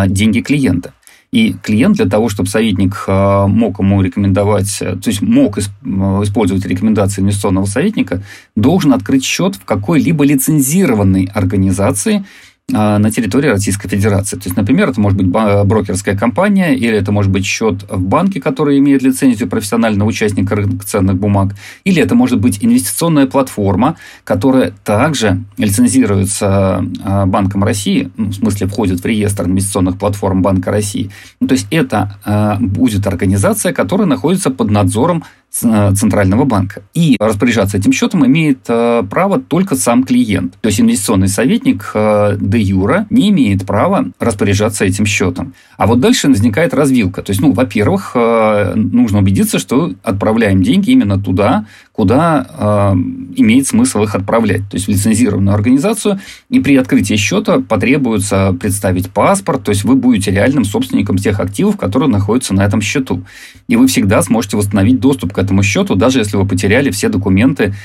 деньги 0.07 0.39
клиента. 0.39 0.93
И 1.33 1.53
клиент 1.63 1.95
для 1.95 2.05
того, 2.05 2.29
чтобы 2.29 2.47
советник 2.47 3.05
э, 3.07 3.45
мог 3.47 3.79
ему 3.79 4.03
рекомендовать, 4.03 4.77
э, 4.81 4.95
то 4.97 5.09
есть 5.09 5.23
мог 5.23 5.57
использовать 5.57 6.63
рекомендации 6.67 7.21
инвестиционного 7.21 7.65
советника, 7.65 8.21
должен 8.55 8.93
открыть 8.93 9.23
счет 9.25 9.55
в 9.55 9.65
какой-либо 9.65 10.23
лицензированной 10.23 11.31
организации, 11.33 12.23
на 12.69 13.11
территории 13.11 13.49
Российской 13.49 13.89
Федерации. 13.89 14.37
То 14.37 14.43
есть, 14.45 14.55
например, 14.55 14.89
это 14.89 15.01
может 15.01 15.21
быть 15.21 15.27
брокерская 15.27 16.17
компания, 16.17 16.73
или 16.73 16.97
это 16.97 17.11
может 17.11 17.29
быть 17.29 17.45
счет 17.45 17.83
в 17.89 18.01
банке, 18.01 18.39
который 18.39 18.79
имеет 18.79 19.01
лицензию 19.01 19.49
профессионального 19.49 20.07
участника 20.07 20.55
рынка 20.55 20.85
ценных 20.85 21.17
бумаг, 21.17 21.55
или 21.83 22.01
это 22.01 22.15
может 22.15 22.39
быть 22.39 22.59
инвестиционная 22.63 23.27
платформа, 23.27 23.97
которая 24.23 24.71
также 24.85 25.43
лицензируется 25.57 26.85
а, 27.03 27.25
Банком 27.25 27.65
России, 27.65 28.09
ну, 28.15 28.29
в 28.29 28.33
смысле 28.33 28.67
входит 28.67 29.01
в 29.01 29.05
реестр 29.05 29.45
инвестиционных 29.45 29.97
платформ 29.97 30.41
Банка 30.41 30.71
России. 30.71 31.11
Ну, 31.41 31.47
то 31.47 31.55
есть, 31.55 31.67
это 31.69 32.17
а, 32.23 32.57
будет 32.61 33.05
организация, 33.07 33.73
которая 33.73 34.07
находится 34.07 34.51
под 34.51 34.71
надзором 34.71 35.25
Центрального 35.53 36.45
банка. 36.45 36.81
И 36.93 37.15
распоряжаться 37.19 37.77
этим 37.77 37.91
счетом 37.91 38.25
имеет 38.25 38.59
э, 38.67 39.03
право 39.09 39.39
только 39.39 39.75
сам 39.75 40.03
клиент. 40.03 40.57
То 40.61 40.67
есть 40.67 40.81
инвестиционный 40.81 41.27
советник 41.27 41.91
э, 41.93 42.37
де 42.39 42.59
юра 42.59 43.05
не 43.09 43.29
имеет 43.29 43.65
права 43.65 44.05
распоряжаться 44.19 44.85
этим 44.85 45.05
счетом. 45.05 45.53
А 45.77 45.87
вот 45.87 45.99
дальше 45.99 46.27
возникает 46.27 46.73
развилка. 46.73 47.21
То 47.21 47.31
есть, 47.31 47.41
ну, 47.41 47.51
во-первых, 47.51 48.15
нужно 48.15 49.19
убедиться, 49.19 49.59
что 49.59 49.93
отправляем 50.03 50.63
деньги 50.63 50.91
именно 50.91 51.19
туда, 51.19 51.65
куда 51.93 52.47
э, 52.49 52.93
имеет 53.35 53.67
смысл 53.67 54.01
их 54.03 54.15
отправлять, 54.15 54.61
то 54.69 54.75
есть 54.75 54.87
в 54.87 54.89
лицензированную 54.89 55.53
организацию. 55.53 56.19
И 56.49 56.59
при 56.59 56.75
открытии 56.75 57.13
счета 57.15 57.59
потребуется 57.59 58.55
представить 58.59 59.11
паспорт, 59.11 59.63
то 59.63 59.69
есть 59.69 59.83
вы 59.83 59.95
будете 59.95 60.31
реальным 60.31 60.65
собственником 60.65 61.17
тех 61.17 61.39
активов, 61.39 61.77
которые 61.77 62.09
находятся 62.09 62.55
на 62.55 62.65
этом 62.65 62.81
счету. 62.81 63.23
И 63.67 63.75
вы 63.75 63.85
всегда 63.85 64.23
сможете 64.23 64.57
восстановить 64.57 64.99
доступ 64.99 65.33
к 65.33 65.37
этому 65.37 65.61
счету, 65.61 65.93
даже 65.93 66.17
если 66.17 66.35
вы 66.35 66.47
потеряли 66.47 66.89
все 66.89 67.09
документы 67.09 67.75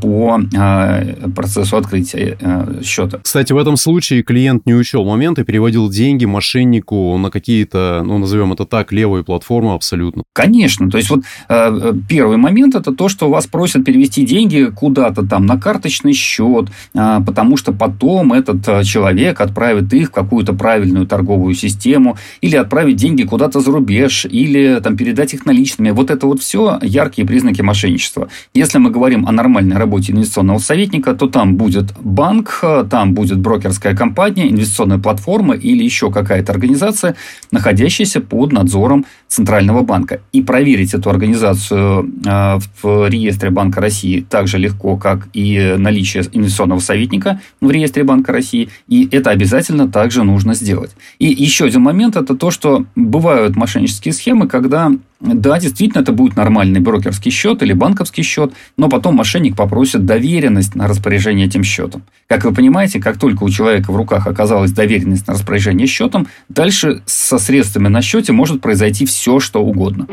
по 0.00 0.40
э, 0.52 1.30
процессу 1.30 1.76
открытия 1.76 2.36
э, 2.40 2.80
счета. 2.82 3.20
Кстати, 3.22 3.52
в 3.52 3.58
этом 3.58 3.76
случае 3.76 4.24
клиент 4.24 4.66
не 4.66 4.74
учел 4.74 5.04
момент 5.04 5.38
и 5.38 5.44
переводил 5.44 5.88
деньги 5.88 6.24
мошеннику 6.24 7.16
на 7.16 7.30
какие-то, 7.30 8.02
ну, 8.04 8.18
назовем 8.18 8.52
это 8.52 8.66
так, 8.66 8.90
левые 8.90 9.22
платформы 9.22 9.74
абсолютно. 9.74 10.24
Конечно. 10.32 10.90
То 10.90 10.98
есть, 10.98 11.10
вот 11.10 11.20
э, 11.48 11.92
первый 12.08 12.38
момент– 12.38 12.74
это 12.76 12.92
то, 12.92 13.08
что 13.08 13.28
у 13.28 13.30
вас 13.30 13.46
просят 13.52 13.84
перевести 13.84 14.24
деньги 14.24 14.72
куда-то 14.74 15.24
там 15.24 15.46
на 15.46 15.60
карточный 15.60 16.14
счет, 16.14 16.70
а, 16.94 17.20
потому 17.20 17.56
что 17.56 17.72
потом 17.72 18.32
этот 18.32 18.68
а, 18.68 18.82
человек 18.82 19.40
отправит 19.40 19.92
их 19.92 20.08
в 20.08 20.12
какую-то 20.12 20.54
правильную 20.54 21.06
торговую 21.06 21.54
систему, 21.54 22.16
или 22.40 22.56
отправить 22.56 22.96
деньги 22.96 23.22
куда-то 23.22 23.60
за 23.60 23.70
рубеж, 23.70 24.26
или 24.28 24.80
там 24.82 24.96
передать 24.96 25.34
их 25.34 25.46
наличными. 25.46 25.90
Вот 25.90 26.10
это 26.10 26.26
вот 26.26 26.40
все 26.40 26.78
яркие 26.82 27.28
признаки 27.28 27.62
мошенничества. 27.62 28.28
Если 28.54 28.78
мы 28.78 28.90
говорим 28.90 29.26
о 29.28 29.32
нормальной 29.32 29.76
работе 29.76 30.12
инвестиционного 30.12 30.58
советника, 30.58 31.14
то 31.14 31.28
там 31.28 31.56
будет 31.56 31.92
банк, 32.00 32.64
там 32.90 33.14
будет 33.14 33.38
брокерская 33.38 33.94
компания, 33.94 34.50
инвестиционная 34.50 34.98
платформа 34.98 35.54
или 35.54 35.84
еще 35.84 36.10
какая-то 36.10 36.52
организация, 36.52 37.14
находящаяся 37.50 38.20
под 38.20 38.52
надзором 38.52 39.04
Центрального 39.28 39.82
банка. 39.82 40.20
И 40.32 40.42
проверить 40.42 40.94
эту 40.94 41.10
организацию 41.10 42.10
а, 42.26 42.58
в 42.82 43.08
реестре 43.08 43.41
реестре 43.42 43.50
Банка 43.50 43.80
России 43.80 44.24
так 44.28 44.46
же 44.46 44.58
легко, 44.58 44.96
как 44.96 45.28
и 45.32 45.74
наличие 45.76 46.24
инвестиционного 46.32 46.80
советника 46.80 47.40
в 47.60 47.70
реестре 47.70 48.04
Банка 48.04 48.32
России, 48.32 48.68
и 48.88 49.08
это 49.10 49.30
обязательно 49.30 49.88
также 49.88 50.22
нужно 50.22 50.54
сделать. 50.54 50.92
И 51.18 51.26
еще 51.26 51.64
один 51.64 51.82
момент– 51.82 52.16
это 52.16 52.34
то, 52.36 52.50
что 52.50 52.84
бывают 52.94 53.56
мошеннические 53.56 54.14
схемы, 54.14 54.48
когда 54.48 54.92
да, 55.20 55.60
действительно, 55.60 56.02
это 56.02 56.12
будет 56.12 56.36
нормальный 56.36 56.80
брокерский 56.80 57.30
счет 57.30 57.62
или 57.62 57.72
банковский 57.72 58.22
счет, 58.22 58.52
но 58.76 58.88
потом 58.88 59.14
мошенник 59.14 59.54
попросит 59.56 60.04
доверенность 60.04 60.74
на 60.74 60.88
распоряжение 60.88 61.46
этим 61.46 61.62
счетом. 61.62 62.02
Как 62.26 62.44
вы 62.44 62.52
понимаете, 62.52 62.98
как 62.98 63.18
только 63.18 63.44
у 63.44 63.48
человека 63.48 63.92
в 63.92 63.96
руках 63.96 64.26
оказалась 64.26 64.72
доверенность 64.72 65.28
на 65.28 65.34
распоряжение 65.34 65.86
счетом, 65.86 66.26
дальше 66.48 67.02
со 67.06 67.38
средствами 67.38 67.86
на 67.86 68.02
счете 68.02 68.32
может 68.32 68.60
произойти 68.60 69.06
все, 69.06 69.38
что 69.38 69.62
угодно. 69.62 70.08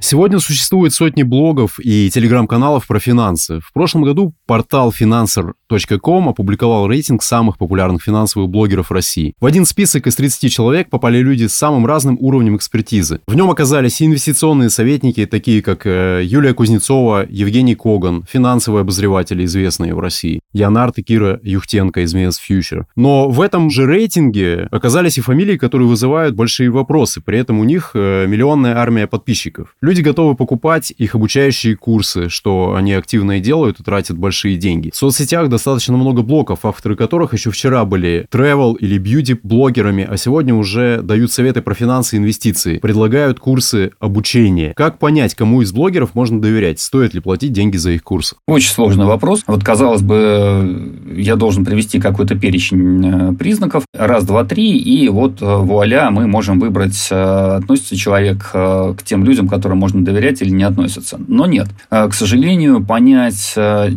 Сегодня 0.00 0.38
существует 0.38 0.94
сотни 0.94 1.24
блогов 1.24 1.80
и 1.82 2.08
телеграм-каналов 2.08 2.86
про 2.86 3.00
финансы. 3.00 3.60
В 3.60 3.72
прошлом 3.72 4.04
году 4.04 4.32
портал 4.46 4.94
financer.com 4.98 6.28
опубликовал 6.28 6.86
рейтинг 6.86 7.22
самых 7.22 7.58
популярных 7.58 8.02
финансовых 8.02 8.48
блогеров 8.48 8.92
России. 8.92 9.34
В 9.40 9.46
один 9.46 9.66
список 9.66 10.06
из 10.06 10.14
30 10.14 10.52
человек 10.52 10.88
попали 10.88 11.18
люди 11.18 11.46
с 11.46 11.54
самым 11.54 11.84
разным 11.84 12.16
уровнем 12.20 12.56
экспертизы. 12.56 13.20
В 13.26 13.34
нем 13.34 13.50
оказались 13.50 14.00
и 14.00 14.06
инвестиционные 14.06 14.70
советники, 14.70 15.26
такие 15.26 15.62
как 15.62 15.84
э, 15.84 16.22
Юлия 16.24 16.54
Кузнецова, 16.54 17.26
Евгений 17.28 17.74
Коган, 17.74 18.24
финансовые 18.30 18.82
обозреватели, 18.82 19.44
известные 19.44 19.94
в 19.94 20.00
России, 20.00 20.40
Леонард 20.52 20.98
и 20.98 21.02
Кира 21.02 21.40
Юхтенко 21.42 22.02
из 22.02 22.14
Mias 22.14 22.36
Future. 22.48 22.84
Но 22.94 23.28
в 23.28 23.40
этом 23.40 23.68
же 23.68 23.84
рейтинге 23.84 24.68
оказались 24.70 25.18
и 25.18 25.22
фамилии, 25.22 25.56
которые 25.56 25.88
вызывают 25.88 26.36
большие 26.36 26.70
вопросы. 26.70 27.20
При 27.20 27.38
этом 27.38 27.58
у 27.58 27.64
них 27.64 27.90
э, 27.94 28.26
миллионная 28.26 28.76
армия 28.76 29.08
подписчиков. 29.08 29.74
Люди 29.88 30.02
готовы 30.02 30.34
покупать 30.34 30.92
их 30.98 31.14
обучающие 31.14 31.74
курсы, 31.74 32.28
что 32.28 32.74
они 32.74 32.92
активно 32.92 33.38
и 33.38 33.40
делают 33.40 33.80
и 33.80 33.82
тратят 33.82 34.18
большие 34.18 34.58
деньги. 34.58 34.90
В 34.90 34.96
соцсетях 34.96 35.48
достаточно 35.48 35.96
много 35.96 36.20
блоков, 36.20 36.66
авторы 36.66 36.94
которых 36.94 37.32
еще 37.32 37.50
вчера 37.50 37.86
были 37.86 38.26
travel 38.30 38.76
или 38.76 38.98
бьюти-блогерами, 38.98 40.06
а 40.06 40.18
сегодня 40.18 40.54
уже 40.54 41.00
дают 41.00 41.32
советы 41.32 41.62
про 41.62 41.72
финансы 41.72 42.16
и 42.16 42.18
инвестиции, 42.18 42.76
предлагают 42.76 43.40
курсы 43.40 43.92
обучения. 43.98 44.74
Как 44.76 44.98
понять, 44.98 45.34
кому 45.34 45.62
из 45.62 45.72
блогеров 45.72 46.14
можно 46.14 46.38
доверять? 46.38 46.80
Стоит 46.80 47.14
ли 47.14 47.20
платить 47.20 47.52
деньги 47.52 47.78
за 47.78 47.92
их 47.92 48.02
курсы? 48.02 48.36
Очень 48.46 48.72
сложный 48.72 49.06
вопрос. 49.06 49.42
Вот, 49.46 49.64
казалось 49.64 50.02
бы, 50.02 51.00
я 51.16 51.36
должен 51.36 51.64
привести 51.64 51.98
какой-то 51.98 52.34
перечень 52.34 53.30
э, 53.30 53.32
признаков. 53.32 53.84
Раз, 53.96 54.26
два, 54.26 54.44
три, 54.44 54.76
и 54.76 55.08
вот 55.08 55.40
э, 55.40 55.46
вуаля, 55.46 56.10
мы 56.10 56.26
можем 56.26 56.60
выбрать, 56.60 57.08
э, 57.10 57.56
относится 57.56 57.96
человек 57.96 58.50
к 58.52 58.98
тем 59.06 59.24
людям, 59.24 59.48
которым 59.48 59.77
можно 59.78 60.04
доверять 60.04 60.42
или 60.42 60.50
не 60.50 60.64
относятся. 60.64 61.18
Но 61.26 61.46
нет. 61.46 61.68
А, 61.90 62.08
к 62.08 62.14
сожалению, 62.14 62.84
понять, 62.84 63.54
а, 63.56 63.88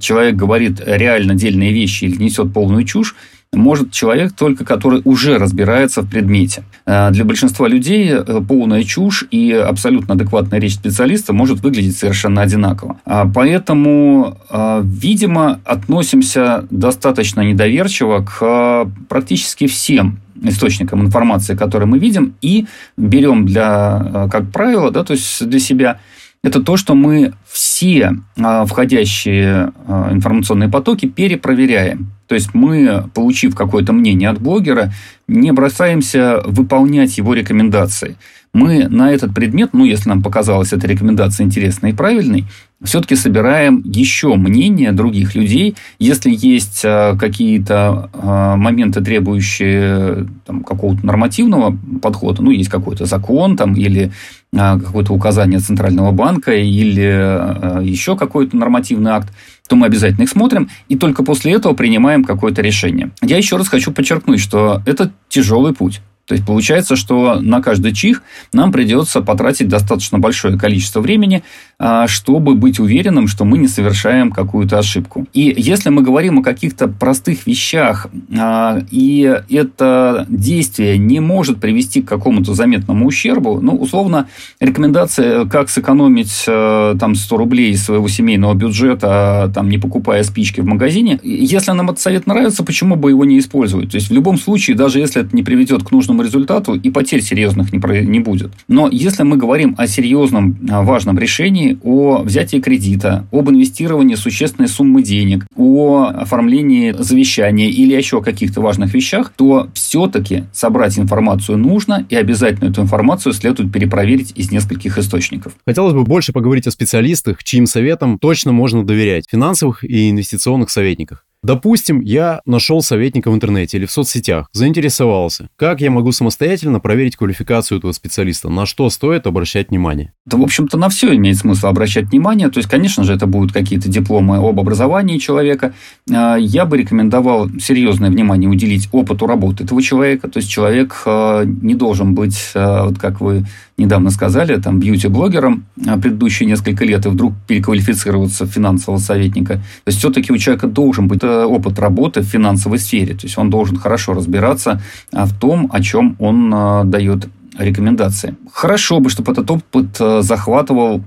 человек 0.00 0.36
говорит 0.36 0.80
реально 0.84 1.34
дельные 1.34 1.72
вещи 1.72 2.04
или 2.04 2.22
несет 2.22 2.52
полную 2.52 2.84
чушь, 2.84 3.16
может 3.54 3.92
человек 3.92 4.32
только, 4.32 4.64
который 4.64 5.02
уже 5.04 5.36
разбирается 5.36 6.00
в 6.00 6.08
предмете. 6.08 6.64
А, 6.86 7.10
для 7.10 7.24
большинства 7.24 7.68
людей 7.68 8.10
э, 8.10 8.40
полная 8.48 8.82
чушь 8.82 9.26
и 9.30 9.52
абсолютно 9.52 10.14
адекватная 10.14 10.58
речь 10.58 10.74
специалиста 10.74 11.34
может 11.34 11.60
выглядеть 11.60 11.96
совершенно 11.96 12.40
одинаково. 12.40 12.98
Поэтому, 13.34 14.38
видимо, 14.82 15.60
относимся 15.64 16.64
достаточно 16.70 17.42
недоверчиво 17.42 18.24
к 18.24 18.88
практически 19.08 19.66
всем 19.66 20.18
источником 20.48 21.02
информации, 21.02 21.54
который 21.54 21.86
мы 21.86 21.98
видим, 21.98 22.34
и 22.42 22.66
берем 22.96 23.46
для, 23.46 24.02
э, 24.14 24.28
как 24.30 24.50
правило, 24.50 24.90
да, 24.90 25.04
то 25.04 25.12
есть 25.12 25.46
для 25.48 25.60
себя, 25.60 26.00
это 26.42 26.60
то, 26.60 26.76
что 26.76 26.94
мы 26.94 27.34
все 27.48 28.16
э, 28.36 28.64
входящие 28.66 29.72
э, 29.86 30.08
информационные 30.10 30.68
потоки 30.68 31.06
перепроверяем. 31.06 32.10
То 32.26 32.34
есть 32.34 32.54
мы, 32.54 33.04
получив 33.14 33.54
какое-то 33.54 33.92
мнение 33.92 34.28
от 34.28 34.40
блогера, 34.40 34.92
не 35.28 35.52
бросаемся 35.52 36.42
выполнять 36.44 37.16
его 37.18 37.34
рекомендации. 37.34 38.16
Мы 38.54 38.86
на 38.88 39.12
этот 39.12 39.34
предмет, 39.34 39.70
ну, 39.72 39.84
если 39.84 40.10
нам 40.10 40.22
показалась 40.22 40.72
эта 40.74 40.86
рекомендация 40.86 41.44
интересной 41.44 41.90
и 41.90 41.94
правильной, 41.94 42.44
все-таки 42.82 43.16
собираем 43.16 43.82
еще 43.84 44.34
мнение 44.34 44.92
других 44.92 45.34
людей. 45.34 45.74
Если 45.98 46.30
есть 46.30 46.82
а, 46.84 47.16
какие-то 47.16 48.10
а, 48.12 48.56
моменты, 48.56 49.02
требующие 49.02 50.28
там, 50.44 50.64
какого-то 50.64 51.06
нормативного 51.06 51.76
подхода, 52.02 52.42
ну, 52.42 52.50
есть 52.50 52.68
какой-то 52.68 53.06
закон 53.06 53.56
там, 53.56 53.74
или 53.74 54.06
а, 54.06 54.41
какое-то 54.54 55.14
указание 55.14 55.60
Центрального 55.60 56.12
банка, 56.12 56.52
или 56.52 57.82
еще 57.84 58.16
какой-то 58.16 58.56
нормативный 58.56 59.12
акт, 59.12 59.32
то 59.66 59.76
мы 59.76 59.86
обязательно 59.86 60.24
их 60.24 60.28
смотрим, 60.28 60.68
и 60.88 60.96
только 60.96 61.24
после 61.24 61.52
этого 61.52 61.72
принимаем 61.72 62.22
какое-то 62.24 62.60
решение. 62.60 63.10
Я 63.22 63.38
еще 63.38 63.56
раз 63.56 63.68
хочу 63.68 63.92
подчеркнуть, 63.92 64.40
что 64.40 64.82
это 64.84 65.10
тяжелый 65.28 65.72
путь. 65.72 66.02
То 66.26 66.34
есть 66.34 66.46
получается, 66.46 66.94
что 66.96 67.40
на 67.40 67.60
каждый 67.60 67.92
чих 67.92 68.22
нам 68.52 68.70
придется 68.70 69.22
потратить 69.22 69.68
достаточно 69.68 70.18
большое 70.18 70.56
количество 70.56 71.00
времени, 71.00 71.42
а, 71.78 72.06
чтобы 72.06 72.54
быть 72.54 72.78
уверенным, 72.78 73.26
что 73.26 73.44
мы 73.44 73.58
не 73.58 73.66
совершаем 73.66 74.30
какую-то 74.30 74.78
ошибку. 74.78 75.26
И 75.32 75.52
если 75.56 75.90
мы 75.90 76.02
говорим 76.02 76.38
о 76.38 76.42
каких-то 76.42 76.86
простых 76.86 77.46
вещах, 77.46 78.06
а, 78.38 78.82
и 78.90 79.40
это 79.50 80.26
действие 80.28 80.96
не 80.96 81.18
может 81.18 81.60
привести 81.60 82.02
к 82.02 82.08
какому-то 82.08 82.54
заметному 82.54 83.06
ущербу, 83.06 83.60
ну, 83.60 83.74
условно, 83.74 84.28
рекомендация, 84.60 85.44
как 85.46 85.70
сэкономить 85.70 86.44
э, 86.46 86.94
там 87.00 87.16
100 87.16 87.36
рублей 87.36 87.76
своего 87.76 88.06
семейного 88.06 88.54
бюджета, 88.54 89.50
там, 89.54 89.68
не 89.68 89.78
покупая 89.78 90.22
спички 90.22 90.60
в 90.60 90.66
магазине, 90.66 91.18
если 91.22 91.72
нам 91.72 91.90
этот 91.90 92.00
совет 92.00 92.26
нравится, 92.26 92.62
почему 92.62 92.94
бы 92.96 93.10
его 93.10 93.24
не 93.24 93.38
использовать? 93.38 93.90
То 93.90 93.96
есть, 93.96 94.08
в 94.08 94.12
любом 94.12 94.38
случае, 94.38 94.76
даже 94.76 95.00
если 95.00 95.22
это 95.22 95.34
не 95.34 95.42
приведет 95.42 95.82
к 95.82 95.90
нужному 95.90 96.11
результату, 96.20 96.74
и 96.74 96.90
потерь 96.90 97.22
серьезных 97.22 97.72
не, 97.72 97.80
не 98.04 98.20
будет. 98.20 98.52
Но 98.68 98.88
если 98.90 99.22
мы 99.22 99.36
говорим 99.36 99.74
о 99.78 99.86
серьезном 99.86 100.58
а, 100.70 100.82
важном 100.82 101.18
решении, 101.18 101.78
о 101.82 102.22
взятии 102.22 102.58
кредита, 102.58 103.26
об 103.32 103.48
инвестировании 103.50 104.16
существенной 104.16 104.68
суммы 104.68 105.02
денег, 105.02 105.46
о 105.56 106.06
оформлении 106.06 106.94
завещания 106.98 107.68
или 107.68 107.94
еще 107.94 108.18
о 108.18 108.22
каких-то 108.22 108.60
важных 108.60 108.92
вещах, 108.92 109.32
то 109.36 109.68
все-таки 109.74 110.44
собрать 110.52 110.98
информацию 110.98 111.58
нужно, 111.58 112.04
и 112.08 112.16
обязательно 112.16 112.68
эту 112.68 112.82
информацию 112.82 113.32
следует 113.32 113.72
перепроверить 113.72 114.32
из 114.36 114.50
нескольких 114.50 114.98
источников. 114.98 115.54
Хотелось 115.66 115.94
бы 115.94 116.04
больше 116.04 116.32
поговорить 116.32 116.66
о 116.66 116.70
специалистах, 116.70 117.42
чьим 117.44 117.66
советам 117.66 118.18
точно 118.18 118.52
можно 118.52 118.84
доверять, 118.84 119.24
финансовых 119.30 119.84
и 119.84 120.10
инвестиционных 120.10 120.70
советниках. 120.70 121.24
Допустим, 121.44 122.00
я 122.00 122.40
нашел 122.46 122.82
советника 122.82 123.28
в 123.28 123.34
интернете 123.34 123.76
или 123.76 123.84
в 123.84 123.90
соцсетях, 123.90 124.48
заинтересовался. 124.52 125.48
Как 125.56 125.80
я 125.80 125.90
могу 125.90 126.12
самостоятельно 126.12 126.78
проверить 126.78 127.16
квалификацию 127.16 127.78
этого 127.78 127.90
специалиста? 127.90 128.48
На 128.48 128.64
что 128.64 128.88
стоит 128.90 129.26
обращать 129.26 129.70
внимание? 129.70 130.12
Да, 130.24 130.36
в 130.36 130.42
общем-то, 130.42 130.78
на 130.78 130.88
все 130.88 131.12
имеет 131.16 131.38
смысл 131.38 131.66
обращать 131.66 132.10
внимание. 132.10 132.48
То 132.48 132.58
есть, 132.58 132.70
конечно 132.70 133.02
же, 133.02 133.12
это 133.12 133.26
будут 133.26 133.52
какие-то 133.52 133.88
дипломы 133.88 134.36
об 134.36 134.60
образовании 134.60 135.18
человека. 135.18 135.74
А, 136.12 136.36
я 136.36 136.64
бы 136.64 136.76
рекомендовал 136.76 137.48
серьезное 137.58 138.08
внимание 138.08 138.48
уделить 138.48 138.88
опыту 138.92 139.26
работы 139.26 139.64
этого 139.64 139.82
человека. 139.82 140.28
То 140.28 140.36
есть, 140.36 140.48
человек 140.48 141.02
а, 141.06 141.42
не 141.44 141.74
должен 141.74 142.14
быть, 142.14 142.52
а, 142.54 142.86
вот 142.86 143.00
как 143.00 143.20
вы 143.20 143.44
недавно 143.76 144.10
сказали, 144.10 144.60
там, 144.60 144.78
бьюти-блогером 144.78 145.64
предыдущие 146.00 146.46
несколько 146.46 146.84
лет 146.84 147.04
и 147.04 147.08
вдруг 147.08 147.32
переквалифицироваться 147.48 148.46
в 148.46 148.50
финансового 148.50 149.00
советника. 149.00 149.54
То 149.54 149.88
есть, 149.88 149.98
все-таки 149.98 150.32
у 150.32 150.38
человека 150.38 150.68
должен 150.68 151.08
быть 151.08 151.24
опыт 151.46 151.78
работы 151.78 152.20
в 152.20 152.24
финансовой 152.24 152.78
сфере. 152.78 153.14
То 153.14 153.26
есть, 153.26 153.38
он 153.38 153.50
должен 153.50 153.76
хорошо 153.76 154.14
разбираться 154.14 154.80
в 155.12 155.32
том, 155.38 155.68
о 155.72 155.80
чем 155.82 156.16
он 156.18 156.50
дает 156.90 157.28
рекомендации. 157.58 158.34
Хорошо 158.52 159.00
бы, 159.00 159.10
чтобы 159.10 159.32
этот 159.32 159.50
опыт 159.50 159.96
э, 160.00 160.22
захватывал 160.22 161.02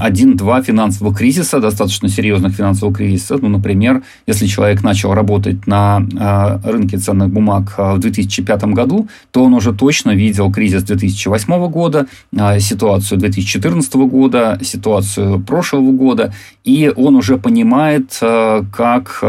один-два 0.00 0.62
финансовых 0.62 1.18
кризиса, 1.18 1.60
достаточно 1.60 2.08
серьезных 2.08 2.54
финансовых 2.54 2.96
кризисов. 2.96 3.42
Ну, 3.42 3.48
например, 3.48 4.02
если 4.26 4.46
человек 4.46 4.82
начал 4.82 5.14
работать 5.14 5.66
на 5.66 6.00
э, 6.00 6.70
рынке 6.70 6.98
ценных 6.98 7.30
бумаг 7.30 7.74
э, 7.78 7.94
в 7.94 7.98
2005 7.98 8.64
году, 8.64 9.08
то 9.30 9.44
он 9.44 9.54
уже 9.54 9.72
точно 9.72 10.12
видел 10.12 10.50
кризис 10.50 10.82
2008 10.82 11.68
года, 11.68 12.06
ситуацию 12.58 13.18
2014 13.18 13.94
года, 13.94 14.58
ситуацию 14.62 15.40
прошлого 15.40 15.92
года, 15.92 16.32
и 16.64 16.92
он 16.94 17.16
уже 17.16 17.36
понимает, 17.36 18.18
как 18.18 19.22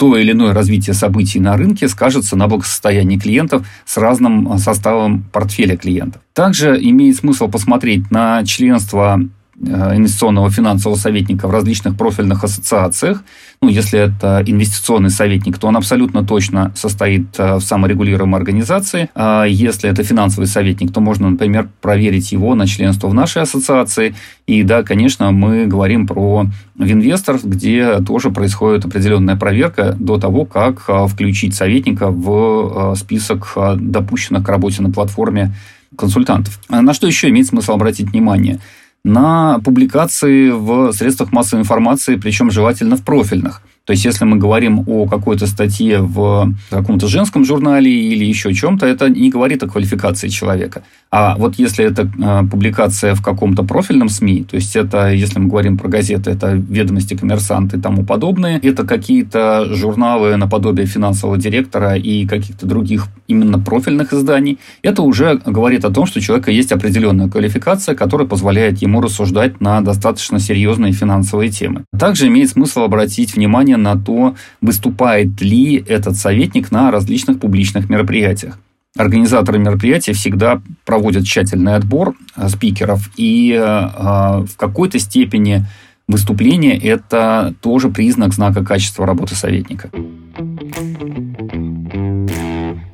то 0.00 0.16
или 0.16 0.32
иное 0.32 0.54
развитие 0.54 0.94
событий 0.94 1.40
на 1.40 1.58
рынке 1.58 1.86
скажется 1.86 2.34
на 2.34 2.48
благосостоянии 2.48 3.18
клиентов 3.18 3.66
с 3.84 3.98
разным 3.98 4.56
составом 4.56 5.24
портфеля 5.30 5.76
клиентов. 5.76 6.22
Также 6.32 6.78
имеет 6.80 7.16
смысл 7.16 7.48
посмотреть 7.48 8.10
на 8.10 8.42
членство 8.46 9.20
инвестиционного 9.62 10.50
финансового 10.50 10.96
советника 10.96 11.46
в 11.46 11.50
различных 11.50 11.96
профильных 11.96 12.44
ассоциациях. 12.44 13.22
Ну, 13.60 13.68
если 13.68 13.98
это 13.98 14.42
инвестиционный 14.46 15.10
советник, 15.10 15.58
то 15.58 15.68
он 15.68 15.76
абсолютно 15.76 16.24
точно 16.24 16.72
состоит 16.74 17.38
э, 17.38 17.56
в 17.56 17.60
саморегулируемой 17.60 18.40
организации. 18.40 19.10
А 19.14 19.44
если 19.44 19.90
это 19.90 20.02
финансовый 20.02 20.46
советник, 20.46 20.92
то 20.92 21.00
можно, 21.00 21.28
например, 21.28 21.68
проверить 21.82 22.32
его 22.32 22.54
на 22.54 22.66
членство 22.66 23.08
в 23.08 23.14
нашей 23.14 23.42
ассоциации. 23.42 24.14
И 24.46 24.62
да, 24.62 24.82
конечно, 24.82 25.30
мы 25.30 25.66
говорим 25.66 26.06
про 26.06 26.46
Винвестор, 26.78 27.38
где 27.42 27.98
тоже 28.00 28.30
происходит 28.30 28.86
определенная 28.86 29.36
проверка 29.36 29.94
до 29.98 30.16
того, 30.16 30.46
как 30.46 30.84
э, 30.88 31.06
включить 31.06 31.54
советника 31.54 32.10
в 32.10 32.94
список 32.96 33.52
допущенных 33.76 34.42
к 34.42 34.48
работе 34.48 34.80
на 34.82 34.90
платформе 34.90 35.54
консультантов. 35.98 36.58
На 36.70 36.94
что 36.94 37.06
еще 37.06 37.28
имеет 37.28 37.48
смысл 37.48 37.72
обратить 37.72 38.10
внимание– 38.10 38.58
на 39.04 39.58
публикации 39.60 40.50
в 40.50 40.92
средствах 40.92 41.32
массовой 41.32 41.62
информации, 41.62 42.16
причем 42.16 42.50
желательно 42.50 42.96
в 42.96 43.04
профильных. 43.04 43.62
То 43.84 43.92
есть, 43.92 44.04
если 44.04 44.24
мы 44.24 44.36
говорим 44.36 44.84
о 44.86 45.06
какой-то 45.06 45.46
статье 45.46 46.00
в 46.00 46.54
каком-то 46.70 47.08
женском 47.08 47.44
журнале 47.44 47.90
или 47.90 48.24
еще 48.24 48.52
чем-то, 48.54 48.86
это 48.86 49.08
не 49.08 49.30
говорит 49.30 49.62
о 49.62 49.68
квалификации 49.68 50.28
человека. 50.28 50.82
А 51.12 51.36
вот 51.36 51.56
если 51.56 51.84
это 51.84 52.02
э, 52.02 52.48
публикация 52.48 53.16
в 53.16 53.22
каком-то 53.22 53.64
профильном 53.64 54.08
СМИ, 54.08 54.44
то 54.44 54.54
есть 54.54 54.76
это, 54.76 55.10
если 55.10 55.40
мы 55.40 55.48
говорим 55.48 55.76
про 55.76 55.88
газеты, 55.88 56.30
это 56.30 56.52
ведомости, 56.52 57.16
коммерсанты 57.16 57.78
и 57.78 57.80
тому 57.80 58.04
подобное, 58.04 58.60
это 58.62 58.86
какие-то 58.86 59.74
журналы 59.74 60.36
наподобие 60.36 60.86
финансового 60.86 61.36
директора 61.36 61.96
и 61.96 62.26
каких-то 62.26 62.64
других 62.64 63.08
именно 63.26 63.58
профильных 63.58 64.12
изданий, 64.12 64.60
это 64.82 65.02
уже 65.02 65.40
говорит 65.44 65.84
о 65.84 65.90
том, 65.90 66.06
что 66.06 66.20
у 66.20 66.22
человека 66.22 66.52
есть 66.52 66.70
определенная 66.70 67.28
квалификация, 67.28 67.96
которая 67.96 68.28
позволяет 68.28 68.80
ему 68.80 69.00
рассуждать 69.00 69.60
на 69.60 69.80
достаточно 69.80 70.38
серьезные 70.38 70.92
финансовые 70.92 71.50
темы. 71.50 71.82
Также 71.98 72.28
имеет 72.28 72.50
смысл 72.50 72.82
обратить 72.82 73.34
внимание 73.34 73.76
на 73.76 73.96
то, 73.96 74.36
выступает 74.60 75.40
ли 75.40 75.84
этот 75.88 76.16
советник 76.16 76.70
на 76.70 76.92
различных 76.92 77.40
публичных 77.40 77.90
мероприятиях. 77.90 78.58
Организаторы 78.96 79.58
мероприятия 79.58 80.12
всегда 80.14 80.60
проводят 80.84 81.24
тщательный 81.24 81.76
отбор 81.76 82.16
э, 82.36 82.48
спикеров, 82.48 83.08
и 83.16 83.52
э, 83.52 83.60
э, 83.60 84.44
в 84.44 84.56
какой-то 84.56 84.98
степени 84.98 85.64
выступление– 86.08 86.76
это 86.82 87.54
тоже 87.60 87.88
признак 87.88 88.34
знака 88.34 88.64
качества 88.64 89.06
работы 89.06 89.36
советника. 89.36 89.90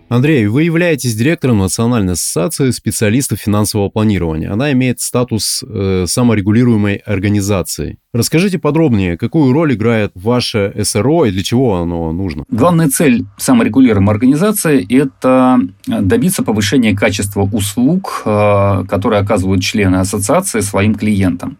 Андрей, 0.09 0.47
вы 0.47 0.63
являетесь 0.63 1.17
директором 1.17 1.59
Национальной 1.59 2.13
ассоциации 2.13 2.71
специалистов 2.71 3.41
финансового 3.41 3.89
планирования. 3.89 4.53
Она 4.53 4.71
имеет 4.71 5.01
статус 5.01 5.65
э, 5.67 6.05
саморегулируемой 6.07 6.97
организации. 6.97 7.99
Расскажите 8.13 8.61
подробнее, 8.61 9.19
какую 9.19 9.53
роль 9.53 9.75
играет 9.75 10.13
ваше 10.15 10.73
СРО 10.81 11.25
и 11.25 11.33
для 11.33 11.43
чего 11.43 11.77
оно 11.77 12.13
нужно? 12.13 12.45
Главная 12.49 12.89
цель 12.89 13.25
саморегулируемой 13.37 14.15
организации– 14.15 14.87
это 14.97 15.59
добиться 15.87 16.45
повышения 16.45 16.95
качества 16.95 17.43
услуг, 17.43 18.23
э, 18.25 18.85
которые 18.89 19.21
оказывают 19.21 19.63
члены 19.63 19.97
ассоциации 19.97 20.61
своим 20.61 20.95
клиентам. 20.95 21.59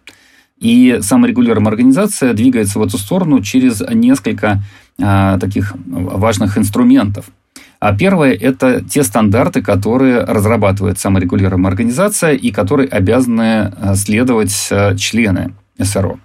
И 0.61 1.01
саморегулируемая 1.03 1.73
организация 1.73 2.33
двигается 2.33 2.79
в 2.79 2.83
эту 2.83 2.97
сторону 2.97 3.43
через 3.43 3.81
несколько 3.91 4.63
э, 4.99 5.39
таких 5.41 5.75
важных 5.85 6.59
инструментов– 6.59 7.27
а 7.79 7.95
первое– 7.95 8.33
это 8.41 8.83
те 8.83 9.03
стандарты, 9.03 9.63
которые 9.63 10.21
разрабатывает 10.21 10.99
саморегулируемая 10.99 11.71
организация 11.71 12.33
и 12.33 12.51
которые 12.51 12.89
обязаны 12.89 13.73
э, 13.77 13.95
следовать 13.97 14.69
э, 14.71 14.97
члены 14.97 15.53
СРО. 15.81 16.19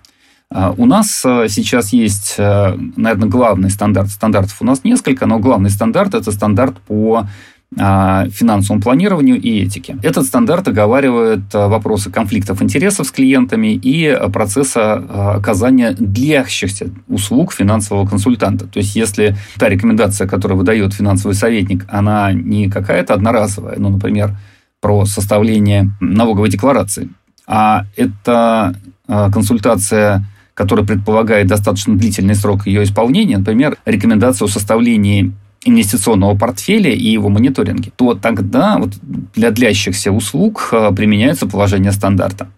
А 0.50 0.72
у 0.72 0.86
нас 0.86 1.24
э, 1.26 1.48
сейчас 1.50 1.94
есть, 1.94 2.38
наверное, 2.38 3.30
главный 3.30 3.70
стандарт. 3.70 4.10
Стандартов 4.10 4.58
у 4.62 4.66
нас 4.66 4.84
несколько, 4.84 5.26
но 5.26 5.40
главный 5.40 5.70
стандарт– 5.70 6.14
это 6.16 6.32
стандарт 6.32 6.78
по 6.80 7.28
финансовому 7.73 8.81
планированию 8.81 9.39
и 9.39 9.62
этике. 9.62 9.97
Этот 10.03 10.25
стандарт 10.25 10.67
оговаривает 10.67 11.39
а, 11.53 11.69
вопросы 11.69 12.12
конфликтов 12.12 12.62
интересов 12.62 13.07
с 13.07 13.12
клиентами 13.12 13.73
и 13.73 14.13
процесса 14.34 14.95
а, 14.95 15.36
оказания 15.36 15.95
длящихся 15.97 16.89
услуг 17.07 17.53
финансового 17.53 18.05
консультанта. 18.05 18.67
То 18.67 18.79
есть, 18.79 18.97
если 18.97 19.38
та 19.57 19.69
рекомендация, 19.69 20.27
которую 20.27 20.57
выдает 20.57 20.93
финансовый 20.93 21.34
советник, 21.34 21.86
она 21.88 22.34
не 22.34 22.69
какая-то 22.69 23.13
одноразовая, 23.13 23.75
ну, 23.77 23.89
например, 23.89 24.36
про 24.81 25.05
составление 25.05 25.91
налоговой 26.01 26.49
декларации, 26.49 27.10
а 27.47 27.86
это 27.95 28.75
консультация 29.07 30.25
которая 30.53 30.86
предполагает 30.86 31.47
достаточно 31.47 31.97
длительный 31.97 32.36
срок 32.36 32.67
ее 32.67 32.84
исполнения, 32.84 33.38
например, 33.38 33.77
рекомендация 33.86 34.45
о 34.45 34.49
составлении 34.49 35.31
инвестиционного 35.63 36.38
портфеля 36.38 36.91
и 36.91 37.12
его 37.12 37.30
мониторинге, 37.30 37.91
то 37.95 38.15
тогда 38.15 38.78
вот 38.80 38.93
для 39.36 39.52
длящихся 39.52 40.12
услуг 40.12 40.69
э, 40.71 40.91
применяются 40.95 41.47
положения 41.47 41.91
стандарта. 41.91 42.50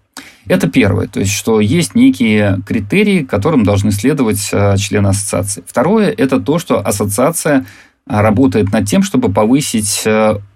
Это 0.47 0.69
первое, 0.69 1.07
то 1.07 1.19
есть, 1.19 1.31
что 1.31 1.59
есть 1.59 1.95
некие 1.95 2.59
критерии, 2.65 3.23
которым 3.23 3.63
должны 3.63 3.91
следовать 3.91 4.49
э, 4.51 4.77
члены 4.77 5.07
ассоциации. 5.07 5.63
Второе, 5.65 6.13
это 6.17 6.39
то, 6.39 6.59
что 6.59 6.79
ассоциация 6.79 7.65
работает 8.05 8.71
над 8.71 8.85
тем, 8.85 9.03
чтобы 9.03 9.31
повысить 9.31 10.05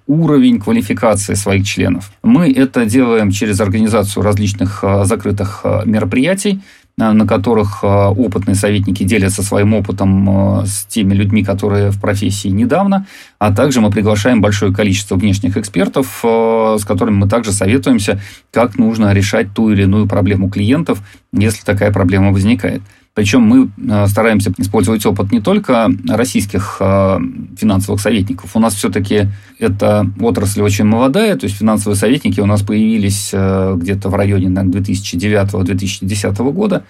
уровень 0.05 0.59
квалификации 0.59 1.33
своих 1.33 1.65
членов. 1.65 2.11
Мы 2.21 2.51
это 2.51 2.85
делаем 2.85 3.31
через 3.31 3.61
организацию 3.61 4.21
различных 4.21 4.83
закрытых 5.03 5.63
мероприятий, 5.85 6.61
на 6.97 7.27
которых 7.27 7.83
опытные 7.83 8.55
советники 8.55 9.03
делятся 9.03 9.43
своим 9.43 9.75
опытом 9.75 10.63
с 10.65 10.85
теми 10.85 11.13
людьми, 11.13 11.43
которые 11.43 11.91
в 11.91 12.01
профессии 12.01 12.47
недавно, 12.47 13.05
а 13.37 13.53
также 13.53 13.81
мы 13.81 13.91
приглашаем 13.91 14.41
большое 14.41 14.73
количество 14.73 15.15
внешних 15.15 15.57
экспертов, 15.57 16.21
с 16.23 16.83
которыми 16.85 17.17
мы 17.17 17.29
также 17.29 17.51
советуемся, 17.51 18.19
как 18.51 18.79
нужно 18.79 19.13
решать 19.13 19.53
ту 19.53 19.69
или 19.69 19.83
иную 19.83 20.07
проблему 20.07 20.49
клиентов, 20.49 20.99
если 21.31 21.63
такая 21.63 21.91
проблема 21.91 22.31
возникает. 22.31 22.81
Причем 23.17 23.41
мы 23.41 23.71
э, 23.89 24.05
стараемся 24.05 24.53
использовать 24.59 25.03
опыт 25.07 25.31
не 25.31 25.41
только 25.41 25.89
российских 26.07 26.77
э, 26.79 27.17
финансовых 27.57 27.99
советников. 27.99 28.55
У 28.55 28.59
нас 28.59 28.75
все-таки 28.75 29.25
эта 29.57 30.05
отрасль 30.19 30.61
очень 30.61 30.85
молодая, 30.85 31.35
то 31.35 31.47
есть 31.47 31.57
финансовые 31.57 31.97
советники 31.97 32.39
у 32.39 32.45
нас 32.45 32.61
появились 32.61 33.31
э, 33.33 33.75
где-то 33.75 34.09
в 34.09 34.13
районе 34.13 34.49
2009-2010 34.49 36.51
года. 36.51 36.85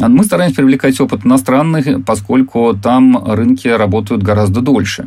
Мы 0.00 0.24
стараемся 0.24 0.56
привлекать 0.56 1.00
опыт 1.00 1.24
иностранных, 1.24 2.04
поскольку 2.04 2.74
там 2.74 3.16
рынки 3.24 3.68
работают 3.68 4.24
гораздо 4.24 4.62
дольше. 4.62 5.06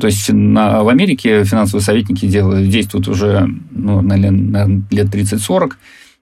То 0.00 0.06
есть 0.06 0.32
на, 0.32 0.84
в 0.84 0.88
Америке 0.88 1.42
финансовые 1.42 1.82
советники 1.82 2.26
делают, 2.26 2.70
действуют 2.70 3.08
уже 3.08 3.52
ну, 3.72 4.00
наверное, 4.02 4.84
лет 4.92 5.12
30-40. 5.12 5.72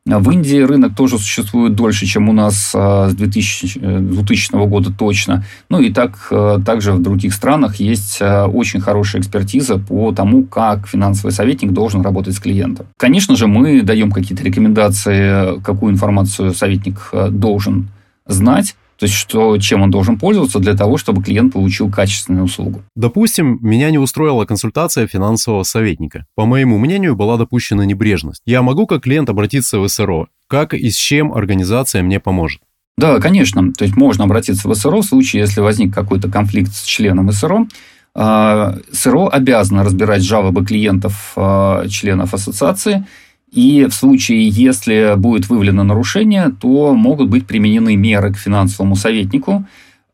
В 0.06 0.30
Индии 0.30 0.62
рынок 0.62 0.96
тоже 0.96 1.18
существует 1.18 1.74
дольше, 1.74 2.06
чем 2.06 2.30
у 2.30 2.32
нас 2.32 2.72
а, 2.74 3.10
с 3.10 3.14
2000, 3.14 4.00
2000 4.00 4.54
э, 4.54 4.66
года 4.66 4.90
точно. 4.90 5.44
Ну 5.68 5.78
и 5.78 5.92
так, 5.92 6.26
э, 6.30 6.58
также 6.64 6.92
в 6.92 7.02
других 7.02 7.34
странах 7.34 7.76
есть 7.76 8.16
э, 8.20 8.44
очень 8.44 8.80
хорошая 8.80 9.20
экспертиза 9.20 9.76
по 9.76 10.10
тому, 10.12 10.44
как 10.44 10.88
финансовый 10.88 11.32
советник 11.32 11.72
должен 11.72 12.00
работать 12.00 12.34
с 12.34 12.40
клиентом. 12.40 12.86
Конечно 12.96 13.36
же, 13.36 13.46
мы 13.46 13.82
даем 13.82 14.10
какие-то 14.10 14.42
рекомендации, 14.42 15.60
какую 15.60 15.92
информацию 15.92 16.54
советник 16.54 17.10
должен 17.30 17.88
знать, 18.26 18.76
то 19.00 19.04
есть, 19.04 19.14
что, 19.14 19.56
чем 19.56 19.80
он 19.80 19.90
должен 19.90 20.18
пользоваться 20.18 20.58
для 20.58 20.74
того, 20.74 20.98
чтобы 20.98 21.22
клиент 21.22 21.54
получил 21.54 21.90
качественную 21.90 22.44
услугу. 22.44 22.82
Допустим, 22.94 23.58
меня 23.62 23.90
не 23.90 23.96
устроила 23.96 24.44
консультация 24.44 25.06
финансового 25.06 25.62
советника. 25.62 26.26
По 26.34 26.44
моему 26.44 26.76
мнению, 26.76 27.16
была 27.16 27.38
допущена 27.38 27.86
небрежность. 27.86 28.42
Я 28.44 28.60
могу 28.60 28.86
как 28.86 29.04
клиент 29.04 29.30
обратиться 29.30 29.78
в 29.78 29.88
СРО. 29.88 30.28
Как 30.48 30.74
и 30.74 30.90
с 30.90 30.96
чем 30.96 31.32
организация 31.32 32.02
мне 32.02 32.20
поможет? 32.20 32.60
Да, 32.98 33.18
конечно. 33.20 33.72
То 33.72 33.84
есть, 33.84 33.96
можно 33.96 34.24
обратиться 34.24 34.68
в 34.68 34.74
СРО 34.74 35.00
в 35.00 35.06
случае, 35.06 35.40
если 35.40 35.62
возник 35.62 35.94
какой-то 35.94 36.30
конфликт 36.30 36.74
с 36.74 36.82
членом 36.82 37.32
СРО. 37.32 37.68
А, 38.14 38.76
СРО 38.92 39.30
обязано 39.32 39.82
разбирать 39.82 40.22
жалобы 40.22 40.62
клиентов 40.62 41.32
а, 41.36 41.88
членов 41.88 42.34
ассоциации– 42.34 43.06
и 43.52 43.86
в 43.86 43.94
случае, 43.94 44.48
если 44.48 45.14
будет 45.16 45.48
выявлено 45.48 45.82
нарушение, 45.82 46.52
то 46.60 46.94
могут 46.94 47.28
быть 47.28 47.46
применены 47.46 47.96
меры 47.96 48.32
к 48.32 48.36
финансовому 48.36 48.94
советнику. 48.94 49.64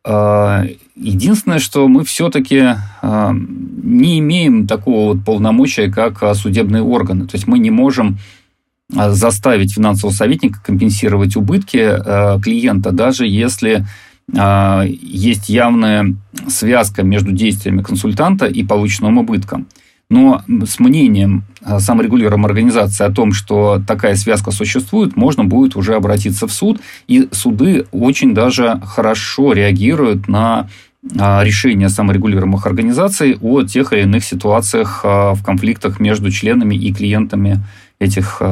А, 0.04 0.64
единственное, 0.94 1.58
что 1.58 1.86
мы 1.88 2.04
все-таки 2.04 2.62
а, 3.02 3.34
не 3.34 4.20
имеем 4.20 4.66
такого 4.66 5.12
вот 5.12 5.24
полномочия, 5.24 5.90
как 5.90 6.34
судебные 6.34 6.82
органы. 6.82 7.26
То 7.26 7.34
есть 7.34 7.46
мы 7.46 7.58
не 7.58 7.70
можем 7.70 8.18
а, 8.94 9.10
заставить 9.10 9.74
финансового 9.74 10.14
советника 10.14 10.60
компенсировать 10.64 11.36
убытки 11.36 11.92
клиента, 12.42 12.90
даже 12.92 13.26
если 13.26 13.84
есть 14.28 15.48
явная 15.48 16.16
связка 16.48 17.04
между 17.04 17.30
действиями 17.30 17.80
консультанта 17.82 18.46
и 18.46 18.64
полученным 18.64 19.18
убытком. 19.18 19.68
Но 20.08 20.42
с 20.64 20.78
мнением 20.78 21.42
э, 21.62 21.80
саморегулируемой 21.80 22.46
организации 22.48 23.04
о 23.04 23.10
том, 23.10 23.32
что 23.32 23.82
такая 23.86 24.14
связка 24.14 24.52
существует, 24.52 25.16
можно 25.16 25.44
будет 25.44 25.74
уже 25.74 25.94
обратиться 25.94 26.46
в 26.46 26.52
суд. 26.52 26.80
И 27.08 27.28
суды 27.32 27.86
очень 27.90 28.32
даже 28.32 28.80
хорошо 28.84 29.52
реагируют 29.52 30.28
на 30.28 30.68
э, 31.02 31.44
решения 31.44 31.88
саморегулируемых 31.88 32.66
организаций 32.66 33.36
о 33.40 33.64
тех 33.64 33.92
или 33.92 34.02
иных 34.02 34.22
ситуациях 34.22 35.00
э, 35.02 35.32
в 35.32 35.42
конфликтах 35.44 35.98
между 35.98 36.30
членами 36.30 36.76
и 36.76 36.94
клиентами 36.94 37.64
этих 37.98 38.42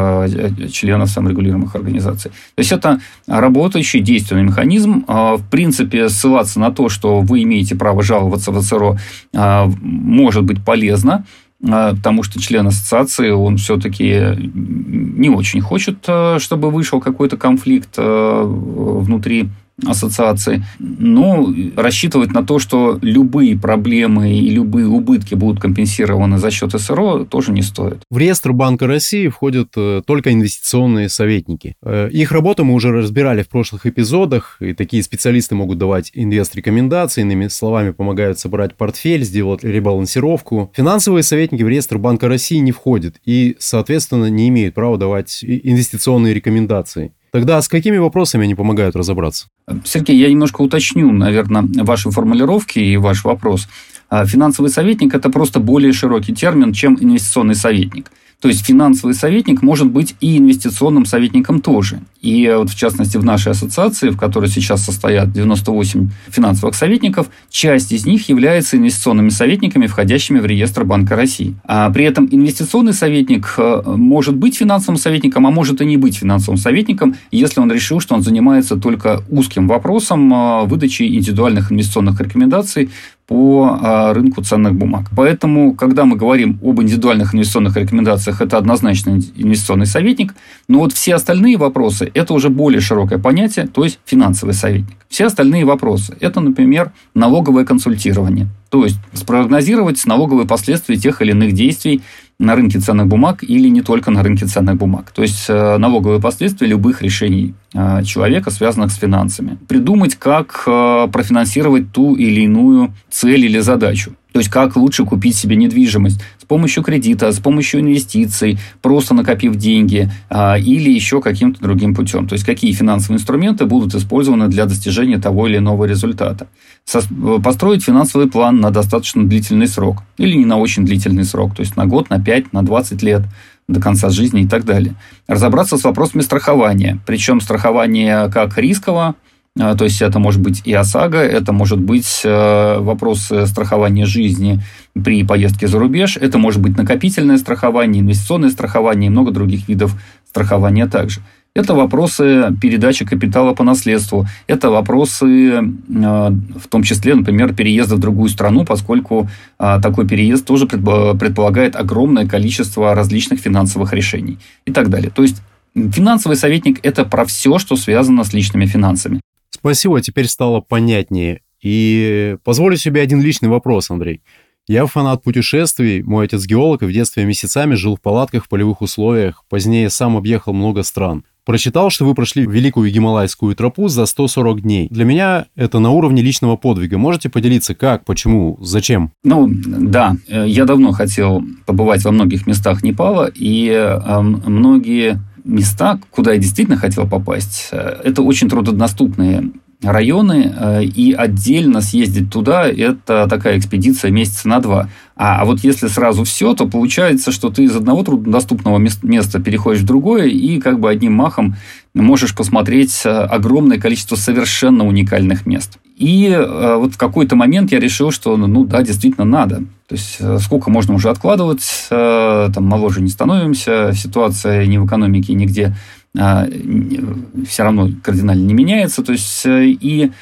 членов 0.73 1.11
саморегулируемых 1.11 1.77
организаций. 1.77 2.31
То 2.31 2.61
есть 2.61 2.73
это 2.73 3.01
работающий 3.27 4.01
действенный 4.01 4.43
механизм. 4.43 5.05
В 5.07 5.43
принципе, 5.51 6.09
ссылаться 6.09 6.59
на 6.59 6.71
то, 6.71 6.89
что 6.89 7.21
вы 7.21 7.43
имеете 7.43 7.77
право 7.77 8.03
жаловаться 8.03 8.53
в 8.53 8.63
СРО, 8.63 8.97
может 9.35 10.45
быть 10.45 10.65
полезно. 10.65 11.27
А, 11.71 11.95
потому 11.95 12.23
что 12.23 12.41
член 12.41 12.67
ассоциации, 12.67 13.31
он 13.31 13.57
все-таки 13.57 14.21
не 14.55 15.31
очень 15.31 15.61
хочет, 15.61 16.05
э, 16.07 16.39
чтобы 16.39 16.71
вышел 16.71 17.01
какой-то 17.01 17.37
конфликт 17.37 17.95
э, 17.97 18.43
внутри 18.45 19.49
ассоциации, 19.85 20.65
но 20.79 21.53
рассчитывать 21.77 22.33
на 22.33 22.45
то, 22.45 22.59
что 22.59 22.99
любые 23.03 23.59
проблемы 23.59 24.33
и 24.33 24.51
любые 24.51 24.87
убытки 24.87 25.35
будут 25.35 25.61
компенсированы 25.61 26.39
за 26.39 26.51
счет 26.51 26.79
СРО, 26.79 27.25
тоже 27.25 27.53
не 27.53 27.63
стоит. 27.63 27.99
В 28.11 28.19
реестр 28.19 28.53
Банка 28.53 28.87
России 28.87 29.29
входят 29.29 29.69
э, 29.77 30.03
только 30.07 30.33
инвестиционные 30.33 31.09
советники. 31.09 31.75
Э, 31.83 32.09
их 32.11 32.33
работу 32.33 32.65
мы 32.65 32.75
уже 32.75 32.93
разбирали 32.93 33.43
в 33.43 33.49
прошлых 33.49 33.87
эпизодах, 33.87 34.59
и 34.61 34.75
такие 34.75 35.03
специалисты 35.03 35.55
могут 35.55 35.79
давать 35.79 36.11
инвест-рекомендации, 36.15 37.23
иными 37.23 37.49
словами, 37.49 37.91
помогают 37.91 38.39
собрать 38.39 38.75
портфель, 38.77 39.25
сделать 39.25 39.65
ребалансировку. 39.65 40.73
Финансовые 40.75 41.23
советники 41.23 41.63
в 41.63 41.69
реестр 41.69 41.99
Банка 41.99 42.29
России 42.29 42.59
не 42.59 42.73
входят 42.73 43.17
и, 43.25 43.57
соответственно, 43.59 44.27
не 44.27 44.49
имеют 44.49 44.75
права 44.75 44.97
давать 44.99 45.43
инвестиционные 45.43 46.35
рекомендации. 46.35 47.13
Тогда 47.35 47.61
с 47.61 47.67
какими 47.67 47.97
вопросами 47.97 48.45
они 48.45 48.55
помогают 48.55 48.95
разобраться? 48.95 49.49
Сергей, 49.85 50.19
я 50.19 50.29
немножко 50.29 50.63
уточню, 50.63 51.11
наверное, 51.13 51.65
ваши 51.85 52.11
формулировки 52.11 52.79
и 52.79 52.97
ваш 52.97 53.25
вопрос. 53.25 53.69
А, 54.11 54.27
финансовый 54.27 54.69
советник– 54.69 55.15
это 55.17 55.31
просто 55.31 55.61
более 55.61 55.93
широкий 55.93 56.35
термин, 56.35 56.73
чем 56.73 56.99
инвестиционный 57.01 57.55
советник– 57.55 58.11
то 58.45 58.49
есть 58.49 58.67
финансовый 58.67 59.15
советник 59.15 59.63
может 59.63 59.87
быть 59.87 60.17
и 60.21 60.37
инвестиционным 60.37 61.07
советником 61.07 61.63
тоже. 61.63 62.01
И 62.21 62.53
вот 62.55 62.69
в 62.69 62.77
частности 62.77 63.17
в 63.17 63.25
нашей 63.25 63.53
ассоциации, 63.53 64.11
в 64.11 64.19
которой 64.19 64.51
сейчас 64.51 64.85
состоят 64.85 65.33
98 65.33 66.11
финансовых 66.29 66.75
советников, 66.75 67.29
часть 67.49 67.91
из 67.93 68.05
них 68.05 68.29
является 68.29 68.77
инвестиционными 68.77 69.31
советниками, 69.31 69.87
входящими 69.87 70.41
в 70.41 70.45
реестр 70.45 70.85
Банка 70.85 71.17
России. 71.17 71.55
А 71.65 71.89
при 71.89 72.05
этом 72.05 72.29
инвестиционный 72.31 72.93
советник 72.93 73.55
э, 73.57 73.83
может 73.87 74.37
быть 74.37 74.59
финансовым 74.59 74.99
советником, 74.99 75.47
а 75.47 75.51
может 75.51 75.81
и 75.81 75.87
не 75.87 75.97
быть 75.97 76.17
финансовым 76.17 76.59
советником, 76.59 77.17
если 77.31 77.61
он 77.61 77.73
решил, 77.73 78.01
что 78.01 78.15
он 78.15 78.23
занимается 78.23 78.77
только 78.77 79.23
узким 79.31 79.69
вопросом 79.69 80.31
э, 80.35 80.65
выдачи 80.67 81.05
индивидуальных 81.05 81.73
инвестиционных 81.73 82.21
рекомендаций 82.21 82.91
по 83.27 83.79
а, 83.81 84.13
рынку 84.13 84.43
ценных 84.43 84.75
бумаг. 84.75 85.07
Поэтому, 85.17 85.75
когда 85.75 86.05
мы 86.05 86.17
говорим 86.17 86.59
об 86.63 86.81
индивидуальных 86.83 87.35
инвестиционных 87.35 87.77
рекомендациях, 87.77 88.43
это 88.43 88.59
однозначно 88.59 89.11
инвестиционный 89.11 89.87
советник. 89.87 90.35
Но 90.69 90.81
вот 90.81 90.93
все 90.93 91.15
остальные 91.15 91.57
вопросы– 91.57 92.11
это 92.15 92.35
уже 92.35 92.51
более 92.51 92.81
широкое 92.81 93.19
понятие, 93.19 93.67
то 93.67 93.85
есть 93.85 93.99
финансовый 94.05 94.53
советник. 94.53 94.97
Все 95.09 95.27
остальные 95.27 95.65
вопросы– 95.65 96.17
это, 96.21 96.41
например, 96.41 96.93
налоговое 97.15 97.65
консультирование. 97.65 98.49
То 98.69 98.85
есть 98.85 98.99
спрогнозировать 99.13 100.05
налоговые 100.05 100.47
последствия 100.47 100.97
тех 100.97 101.23
или 101.23 101.31
иных 101.31 101.53
действий 101.53 102.03
на 102.39 102.55
рынке 102.57 102.79
ценных 102.81 103.07
бумаг 103.07 103.43
или 103.43 103.69
не 103.69 103.83
только 103.83 104.11
на 104.11 104.23
рынке 104.23 104.47
ценных 104.47 104.77
бумаг. 104.77 105.13
То 105.13 105.23
есть 105.23 105.47
э, 105.49 105.79
налоговые 105.79 106.21
последствия 106.21 106.67
любых 106.67 107.03
решений 107.03 107.55
э, 107.75 108.03
человека, 108.05 108.51
связанных 108.51 108.91
с 108.91 108.97
финансами. 108.97 109.59
Придумать, 109.69 110.17
как 110.17 110.65
э, 110.67 111.09
профинансировать 111.13 111.93
ту 111.93 112.15
или 112.17 112.43
иную 112.43 112.93
цель 113.09 113.45
или 113.45 113.61
задачу. 113.61 114.13
То 114.35 114.41
есть, 114.41 114.51
как 114.51 114.75
лучше 114.75 115.05
купить 115.05 115.37
себе 115.37 115.55
недвижимость 115.55 116.21
с 116.39 116.45
помощью 116.45 116.83
кредита, 116.83 117.31
с 117.31 117.39
помощью 117.39 117.83
инвестиций, 117.83 118.59
просто 118.83 119.15
накопив 119.15 119.55
деньги 119.55 120.11
а, 120.29 120.59
или 120.59 120.91
еще 120.91 121.21
каким-то 121.21 121.63
другим 121.63 121.95
путем. 121.95 122.27
То 122.27 122.33
есть, 122.33 122.45
какие 122.45 122.73
финансовые 122.73 123.21
инструменты 123.21 123.65
будут 123.67 123.95
использованы 123.95 124.49
для 124.49 124.67
достижения 124.67 125.19
того 125.19 125.47
или 125.47 125.59
иного 125.59 125.85
результата. 125.85 126.49
Со, 126.85 127.01
построить 127.45 127.85
финансовый 127.85 128.29
план 128.29 128.59
на 128.59 128.73
достаточно 128.73 129.25
длительный 129.25 129.69
срок 129.69 129.99
или 130.19 130.35
не 130.35 130.47
на 130.47 130.59
очень 130.59 130.85
длительный 130.85 131.25
срок, 131.25 131.55
то 131.55 131.61
есть 131.61 131.77
на 131.77 131.87
год, 131.87 132.11
на 132.11 132.21
5, 132.21 132.53
на 132.53 132.65
20 132.65 133.05
лет 133.05 133.23
до 133.69 133.81
конца 133.81 134.11
жизни 134.11 134.43
и 134.43 134.49
так 134.49 134.65
далее. 134.65 134.97
Разобраться 135.29 135.79
с 135.79 135.85
вопросами 135.85 136.23
страхования, 136.23 136.99
причем 137.07 137.41
страхование 137.41 138.29
как 138.33 138.59
рискового, 138.59 139.15
то 139.57 139.85
есть 139.85 140.03
это 140.03 140.19
может 140.19 140.41
быть 140.41 140.63
и 140.65 140.73
ОСАГО, 140.73 141.19
это 141.19 141.53
может 141.53 141.81
быть 141.81 142.23
э, 142.25 142.79
вопрос 142.81 143.31
страхования 143.47 144.05
жизни 144.05 144.61
при 144.95 145.23
поездке 145.23 145.69
за 145.69 145.79
рубеж, 145.79 146.17
это 146.17 146.39
может 146.39 146.61
быть 146.61 146.77
накопительное 146.77 147.39
страхование, 147.39 148.03
инвестиционное 148.03 148.51
страхование 148.51 149.07
и 149.07 149.11
много 149.11 149.31
других 149.31 149.69
видов 149.69 149.95
страхования 150.29 150.87
также. 150.87 151.21
Это 151.55 151.73
вопросы 151.75 152.53
передачи 152.61 153.05
капитала 153.05 153.55
по 153.55 153.63
наследству. 153.63 154.27
Это 154.49 154.71
вопросы, 154.71 155.27
э, 155.27 155.61
в 155.89 156.69
том 156.69 156.83
числе, 156.83 157.15
например, 157.15 157.55
переезда 157.55 157.95
в 157.95 158.01
другую 158.01 158.29
страну, 158.29 158.65
поскольку 158.65 159.29
э, 159.61 159.79
такой 159.81 160.09
переезд 160.09 160.45
тоже 160.45 160.67
предполагает 160.67 161.77
огромное 161.77 162.27
количество 162.27 162.93
различных 162.95 163.39
финансовых 163.39 163.93
решений 163.93 164.39
и 164.67 164.73
так 164.73 164.91
далее. 164.91 165.13
То 165.15 165.23
есть 165.23 165.43
финансовый 165.75 166.35
советник– 166.35 166.81
это 166.83 167.05
про 167.05 167.25
все, 167.25 167.59
что 167.59 167.77
связано 167.77 168.25
с 168.25 168.33
личными 168.33 168.67
финансами. 168.67 169.21
Спасибо, 169.65 170.03
теперь 170.03 170.29
стало 170.29 170.61
понятнее. 170.61 171.41
И 171.63 172.37
позволю 172.45 172.77
себе 172.77 173.01
один 173.01 173.23
личный 173.23 173.49
вопрос, 173.49 173.91
Андрей. 173.91 174.21
Я 174.69 174.85
фанат 174.85 175.23
путешествий, 175.23 176.03
мой 176.03 176.27
отец 176.27 176.45
геолог 176.45 176.83
и 176.83 176.85
в 176.85 176.93
детстве 176.93 177.25
месяцами 177.25 177.75
жил 177.75 177.97
в 177.97 178.03
палатках 178.03 178.45
в 178.45 178.51
полевых 178.51 178.83
условиях, 178.83 179.43
позднее 179.49 179.89
сам 179.89 180.19
объехал 180.19 180.53
много 180.53 180.83
стран. 180.83 181.25
Прочитал, 181.47 181.89
что 181.89 182.05
вы 182.05 182.15
прошли 182.15 182.45
Великую 182.45 182.93
Гималайскую 182.93 183.57
тропу 183.57 183.89
за 183.89 184.05
140 184.05 184.61
дней. 184.61 184.89
Для 184.91 185.07
меня 185.07 185.47
это 185.57 185.79
на 185.79 185.93
уровне 185.93 186.21
личного 186.21 186.57
подвига. 186.57 186.99
Можете 186.99 187.31
поделиться, 187.31 187.75
как, 187.75 188.05
почему, 188.05 188.59
зачем? 188.61 189.13
Ну, 189.25 189.49
да. 189.51 190.15
Я 190.29 190.67
давно 190.67 190.93
хотел 190.93 191.43
побывать 191.65 192.05
во 192.05 192.11
многих 192.11 192.47
местах 192.47 192.83
Непала, 192.83 193.31
и 193.35 193.69
э, 193.71 194.21
многие 194.21 195.23
места, 195.45 196.01
куда 196.11 196.33
я 196.33 196.39
действительно 196.39 196.77
хотел 196.77 197.07
попасть, 197.07 197.69
э, 197.71 198.01
это 198.05 198.23
очень 198.23 198.49
труднодоступные 198.49 199.51
районы, 199.85 200.55
э, 200.57 200.85
и 200.85 201.13
отдельно 201.13 201.81
съездить 201.81 202.31
туда– 202.31 202.69
это 202.69 203.27
такая 203.29 203.59
экспедиция 203.59 204.11
месяца 204.11 204.49
на 204.49 204.61
два. 204.61 204.89
А, 205.17 205.41
а 205.41 205.45
вот 205.45 205.61
если 205.61 205.87
сразу 205.87 206.25
все, 206.25 206.55
то 206.55 206.67
получается, 206.67 207.31
что 207.31 207.51
ты 207.51 207.65
из 207.65 207.77
одного 207.77 208.03
труднодоступного 208.03 208.79
места 208.79 209.41
переходишь 209.41 209.83
в 209.83 209.87
другое, 209.87 210.27
и 210.27 210.59
как 210.61 210.81
бы 210.81 210.91
одним 210.91 211.15
махом 211.15 211.57
можешь 211.95 212.35
посмотреть 212.35 213.03
э, 213.05 213.11
огромное 213.11 213.79
количество 213.79 214.17
совершенно 214.17 214.87
уникальных 214.87 215.47
мест. 215.47 215.79
И 215.97 216.27
э, 216.29 216.77
вот 216.77 216.95
в 216.95 216.99
какой-то 216.99 217.37
момент 217.37 217.71
я 217.71 217.79
решил, 217.79 218.11
что 218.11 218.37
ну 218.37 218.65
да, 218.65 218.83
действительно 218.83 219.25
надо. 219.25 219.63
То 219.87 219.95
есть 219.95 220.19
сколько 220.43 220.71
можно 220.71 220.95
уже 220.95 221.11
откладывать, 221.11 221.87
там 221.91 222.65
моложе 222.65 223.03
не 223.03 223.11
становимся, 223.11 223.93
ситуация 223.95 224.65
ни 224.67 224.79
в 224.79 224.87
экономике, 224.87 225.35
нигде 225.35 225.77
все 226.15 227.63
равно 227.63 227.91
кардинально 228.03 228.45
не 228.45 228.55
меняется. 228.55 229.03
То 229.03 229.13
есть, 229.13 229.45
э, 229.47 229.67
и, 229.67 230.13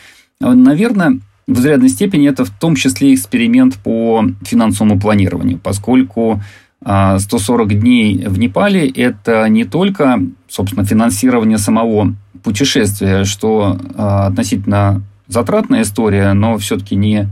наверное, 0.40 1.20
в 1.46 1.58
изрядной 1.58 1.90
степени 1.90 2.28
это 2.28 2.44
в 2.44 2.50
том 2.50 2.76
числе 2.76 3.14
эксперимент 3.14 3.76
по 3.76 4.24
финансовому 4.42 4.98
планированию, 4.98 5.58
поскольку 5.58 6.40
140 6.82 7.70
а, 7.70 7.74
дней 7.74 8.26
в 8.26 8.38
Непале– 8.38 8.88
это 8.96 9.48
не 9.48 9.64
только, 9.64 10.20
собственно, 10.48 10.84
финансирование 10.84 11.58
самого 11.58 12.14
путешествия, 12.42 13.24
что 13.24 13.78
а, 13.94 14.26
относительно 14.26 15.02
затратная 15.28 15.82
история, 15.82 16.32
но 16.32 16.58
все-таки 16.58 16.96
не, 16.96 17.28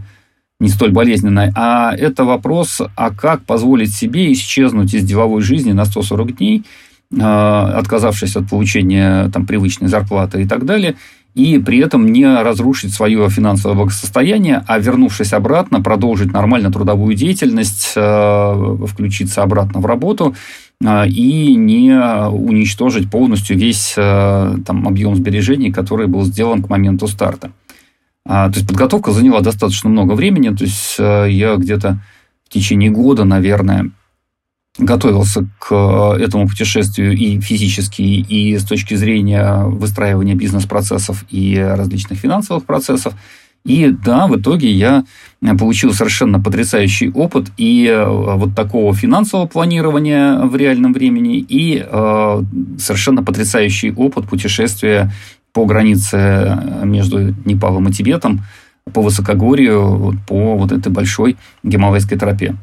не 0.58 0.68
столь 0.68 0.92
болезненная, 0.92 1.52
а 1.56 1.94
это 1.96 2.24
вопрос, 2.24 2.80
а 2.94 3.10
как 3.10 3.44
позволить 3.44 3.92
себе 3.92 4.32
исчезнуть 4.32 4.92
из 4.92 5.04
деловой 5.04 5.42
жизни 5.42 5.72
на 5.72 5.84
140 5.84 6.36
дней– 6.36 6.64
а, 6.74 6.89
отказавшись 7.12 8.36
от 8.36 8.48
получения 8.48 9.28
там, 9.30 9.44
привычной 9.44 9.88
зарплаты 9.88 10.42
и 10.42 10.46
так 10.46 10.64
далее, 10.64 10.94
и 11.34 11.58
при 11.58 11.78
этом 11.78 12.10
не 12.10 12.26
разрушить 12.26 12.92
свое 12.92 13.28
финансовое 13.30 13.76
благосостояние, 13.76 14.64
а 14.66 14.78
вернувшись 14.78 15.32
обратно, 15.32 15.80
продолжить 15.80 16.32
нормально 16.32 16.72
трудовую 16.72 17.14
деятельность, 17.14 17.94
а, 17.96 18.76
включиться 18.86 19.42
обратно 19.42 19.80
в 19.80 19.86
работу 19.86 20.34
а, 20.84 21.06
и 21.06 21.54
не 21.54 21.94
уничтожить 22.28 23.10
полностью 23.10 23.56
весь 23.56 23.94
там, 23.94 24.86
объем 24.86 25.14
сбережений, 25.14 25.72
который 25.72 26.06
был 26.06 26.24
сделан 26.24 26.62
к 26.62 26.68
моменту 26.68 27.06
старта. 27.06 27.52
То 28.24 28.52
есть 28.54 28.68
подготовка 28.68 29.12
заняла 29.12 29.40
достаточно 29.40 29.88
много 29.88 30.12
времени, 30.12 30.54
то 30.54 30.62
есть 30.62 30.98
я 30.98 31.56
где-то 31.56 31.98
в 32.44 32.52
течение 32.52 32.90
года, 32.90 33.24
наверное, 33.24 33.90
готовился 34.80 35.46
к 35.58 35.68
э, 35.70 36.22
этому 36.22 36.48
путешествию 36.48 37.12
и 37.12 37.40
физически, 37.40 38.02
и 38.02 38.58
с 38.58 38.64
точки 38.64 38.94
зрения 38.94 39.64
выстраивания 39.64 40.34
бизнес-процессов 40.34 41.24
и 41.30 41.56
различных 41.58 42.18
финансовых 42.18 42.64
процессов. 42.64 43.14
И 43.64 43.94
да, 44.04 44.26
в 44.26 44.40
итоге 44.40 44.72
я 44.72 45.04
получил 45.58 45.92
совершенно 45.92 46.40
потрясающий 46.40 47.10
опыт 47.10 47.48
и 47.58 47.86
э, 47.86 48.04
вот 48.06 48.54
такого 48.54 48.94
финансового 48.94 49.46
планирования 49.46 50.38
в 50.38 50.56
реальном 50.56 50.94
времени, 50.94 51.38
и 51.38 51.84
э, 51.86 52.42
совершенно 52.78 53.22
потрясающий 53.22 53.92
опыт 53.92 54.28
путешествия 54.28 55.12
по 55.52 55.66
границе 55.66 56.58
между 56.84 57.34
Непалом 57.44 57.88
и 57.88 57.92
Тибетом, 57.92 58.44
по 58.94 59.02
высокогорью, 59.02 60.18
по 60.26 60.56
вот 60.56 60.72
этой 60.72 60.90
большой 60.90 61.36
гималайской 61.62 62.16
тропе. 62.18 62.56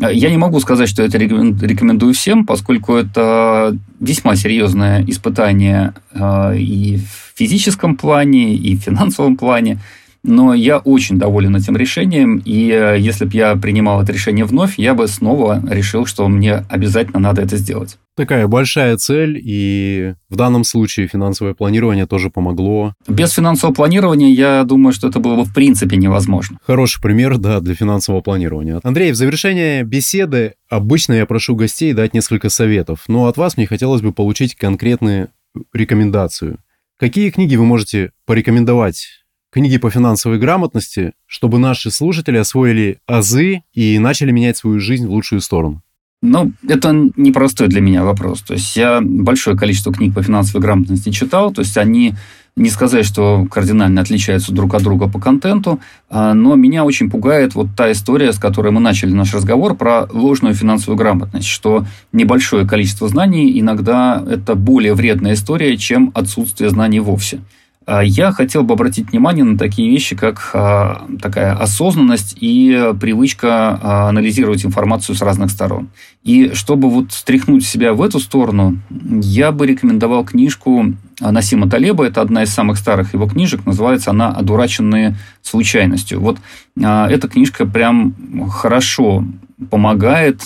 Я 0.00 0.30
не 0.30 0.38
могу 0.38 0.60
сказать, 0.60 0.88
что 0.88 1.02
это 1.02 1.18
рекомендую 1.18 2.14
всем, 2.14 2.46
поскольку 2.46 2.94
это 2.94 3.76
весьма 4.00 4.34
серьезное 4.34 5.04
испытание 5.06 5.92
э, 6.12 6.56
и 6.56 6.96
в 6.96 7.38
физическом 7.38 7.96
плане, 7.96 8.54
и 8.54 8.76
в 8.76 8.80
финансовом 8.80 9.36
плане. 9.36 9.78
Но 10.22 10.52
я 10.54 10.78
очень 10.78 11.18
доволен 11.18 11.56
этим 11.56 11.76
решением, 11.76 12.42
и 12.44 12.70
э, 12.70 12.98
если 12.98 13.24
бы 13.24 13.34
я 13.34 13.56
принимал 13.56 14.02
это 14.02 14.12
решение 14.12 14.44
вновь, 14.44 14.78
я 14.78 14.94
бы 14.94 15.08
снова 15.08 15.62
решил, 15.68 16.04
что 16.04 16.28
мне 16.28 16.64
обязательно 16.68 17.18
надо 17.18 17.42
это 17.42 17.56
сделать. 17.56 17.98
Такая 18.16 18.46
большая 18.46 18.98
цель, 18.98 19.40
и 19.42 20.14
в 20.28 20.36
данном 20.36 20.64
случае 20.64 21.08
финансовое 21.08 21.54
планирование 21.54 22.06
тоже 22.06 22.28
помогло. 22.28 22.94
Без 23.08 23.32
финансового 23.32 23.74
планирования, 23.74 24.30
я 24.30 24.62
думаю, 24.64 24.92
что 24.92 25.08
это 25.08 25.20
было 25.20 25.36
бы 25.36 25.44
в 25.44 25.54
принципе 25.54 25.96
невозможно. 25.96 26.58
Хороший 26.66 27.00
пример, 27.00 27.38
да, 27.38 27.60
для 27.60 27.74
финансового 27.74 28.20
планирования. 28.20 28.80
Андрей, 28.82 29.12
в 29.12 29.16
завершение 29.16 29.84
беседы 29.84 30.54
обычно 30.68 31.14
я 31.14 31.24
прошу 31.24 31.56
гостей 31.56 31.94
дать 31.94 32.12
несколько 32.12 32.50
советов, 32.50 33.04
но 33.08 33.26
от 33.26 33.38
вас 33.38 33.56
мне 33.56 33.66
хотелось 33.66 34.02
бы 34.02 34.12
получить 34.12 34.54
конкретную 34.54 35.30
рекомендацию. 35.72 36.58
Какие 36.98 37.30
книги 37.30 37.56
вы 37.56 37.64
можете 37.64 38.12
порекомендовать 38.26 39.19
книги 39.50 39.78
по 39.78 39.90
финансовой 39.90 40.38
грамотности, 40.38 41.12
чтобы 41.26 41.58
наши 41.58 41.90
слушатели 41.90 42.36
освоили 42.36 42.98
азы 43.06 43.62
и 43.72 43.98
начали 43.98 44.30
менять 44.30 44.56
свою 44.56 44.80
жизнь 44.80 45.06
в 45.06 45.10
лучшую 45.10 45.40
сторону? 45.40 45.82
Ну, 46.22 46.52
это 46.68 46.92
непростой 47.16 47.68
для 47.68 47.80
меня 47.80 48.04
вопрос. 48.04 48.42
То 48.42 48.52
есть 48.52 48.76
я 48.76 49.00
большое 49.00 49.56
количество 49.56 49.92
книг 49.92 50.14
по 50.14 50.22
финансовой 50.22 50.60
грамотности 50.60 51.10
читал, 51.10 51.50
то 51.50 51.62
есть 51.62 51.78
они 51.78 52.14
не 52.56 52.68
сказать, 52.68 53.06
что 53.06 53.46
кардинально 53.50 54.02
отличаются 54.02 54.52
друг 54.52 54.74
от 54.74 54.82
друга 54.82 55.08
по 55.08 55.18
контенту, 55.18 55.80
а, 56.10 56.34
но 56.34 56.56
меня 56.56 56.84
очень 56.84 57.10
пугает 57.10 57.54
вот 57.54 57.68
та 57.74 57.90
история, 57.90 58.34
с 58.34 58.38
которой 58.38 58.70
мы 58.70 58.80
начали 58.80 59.12
наш 59.12 59.32
разговор 59.32 59.76
про 59.76 60.06
ложную 60.12 60.54
финансовую 60.54 60.98
грамотность, 60.98 61.46
что 61.46 61.86
небольшое 62.12 62.66
количество 62.66 63.08
знаний 63.08 63.58
иногда 63.58 64.22
это 64.28 64.56
более 64.56 64.94
вредная 64.94 65.34
история, 65.34 65.76
чем 65.78 66.10
отсутствие 66.14 66.68
знаний 66.68 67.00
вовсе. 67.00 67.40
А, 67.86 68.02
я 68.02 68.30
хотел 68.32 68.62
бы 68.62 68.74
обратить 68.74 69.10
внимание 69.10 69.44
на 69.44 69.56
такие 69.56 69.90
вещи, 69.90 70.14
как 70.14 70.50
а, 70.52 71.06
такая 71.20 71.54
осознанность 71.54 72.36
и 72.38 72.92
привычка 73.00 73.78
а, 73.82 74.08
анализировать 74.10 74.64
информацию 74.64 75.16
с 75.16 75.22
разных 75.22 75.50
сторон. 75.50 75.88
И 76.22 76.52
чтобы 76.52 76.90
вот 76.90 77.12
стряхнуть 77.12 77.64
себя 77.64 77.94
в 77.94 78.02
эту 78.02 78.20
сторону, 78.20 78.78
я 78.90 79.50
бы 79.50 79.66
рекомендовал 79.66 80.24
книжку 80.24 80.94
Насима 81.20 81.68
Талеба. 81.68 82.04
Это 82.04 82.20
одна 82.20 82.42
из 82.42 82.50
самых 82.50 82.78
старых 82.78 83.14
его 83.14 83.26
книжек. 83.26 83.64
Называется 83.64 84.10
она 84.10 84.28
«Одураченные 84.28 85.16
случайностью». 85.42 86.20
Вот 86.20 86.38
эта 86.76 87.28
книжка 87.28 87.66
прям 87.66 88.14
хорошо 88.50 89.24
помогает 89.70 90.42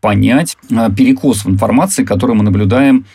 понять 0.00 0.56
перекос 0.68 1.44
в 1.44 1.50
информации, 1.50 2.04
который 2.04 2.36
мы 2.36 2.44
наблюдаем 2.44 3.06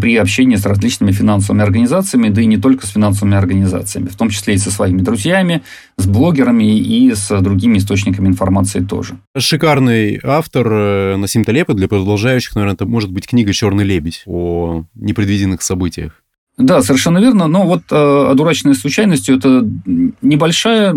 при 0.00 0.16
общении 0.16 0.56
с 0.56 0.66
различными 0.66 1.12
финансовыми 1.12 1.62
организациями, 1.62 2.28
да 2.28 2.42
и 2.42 2.46
не 2.46 2.58
только 2.58 2.86
с 2.86 2.90
финансовыми 2.90 3.36
организациями, 3.36 4.08
в 4.08 4.16
том 4.16 4.28
числе 4.30 4.54
и 4.54 4.58
со 4.58 4.70
своими 4.70 5.00
друзьями, 5.00 5.62
с 5.96 6.06
блогерами 6.06 6.78
и 6.78 7.14
с 7.14 7.40
другими 7.40 7.78
источниками 7.78 8.28
информации 8.28 8.80
тоже. 8.80 9.18
Шикарный 9.36 10.20
автор 10.22 10.66
э, 10.70 11.16
Насим 11.16 11.44
Талепа 11.44 11.74
для 11.74 11.88
продолжающих, 11.88 12.54
наверное, 12.54 12.74
это 12.74 12.86
может 12.86 13.10
быть 13.10 13.26
книга 13.26 13.52
«Черный 13.52 13.84
лебедь» 13.84 14.22
о 14.26 14.84
непредвиденных 14.94 15.62
событиях. 15.62 16.22
Да, 16.60 16.82
совершенно 16.82 17.18
верно. 17.18 17.46
Но 17.46 17.64
вот 17.64 17.84
э, 17.90 18.26
«Одураченная 18.30 18.74
случайностью»– 18.74 19.36
это 19.38 19.66
небольшая 20.20 20.94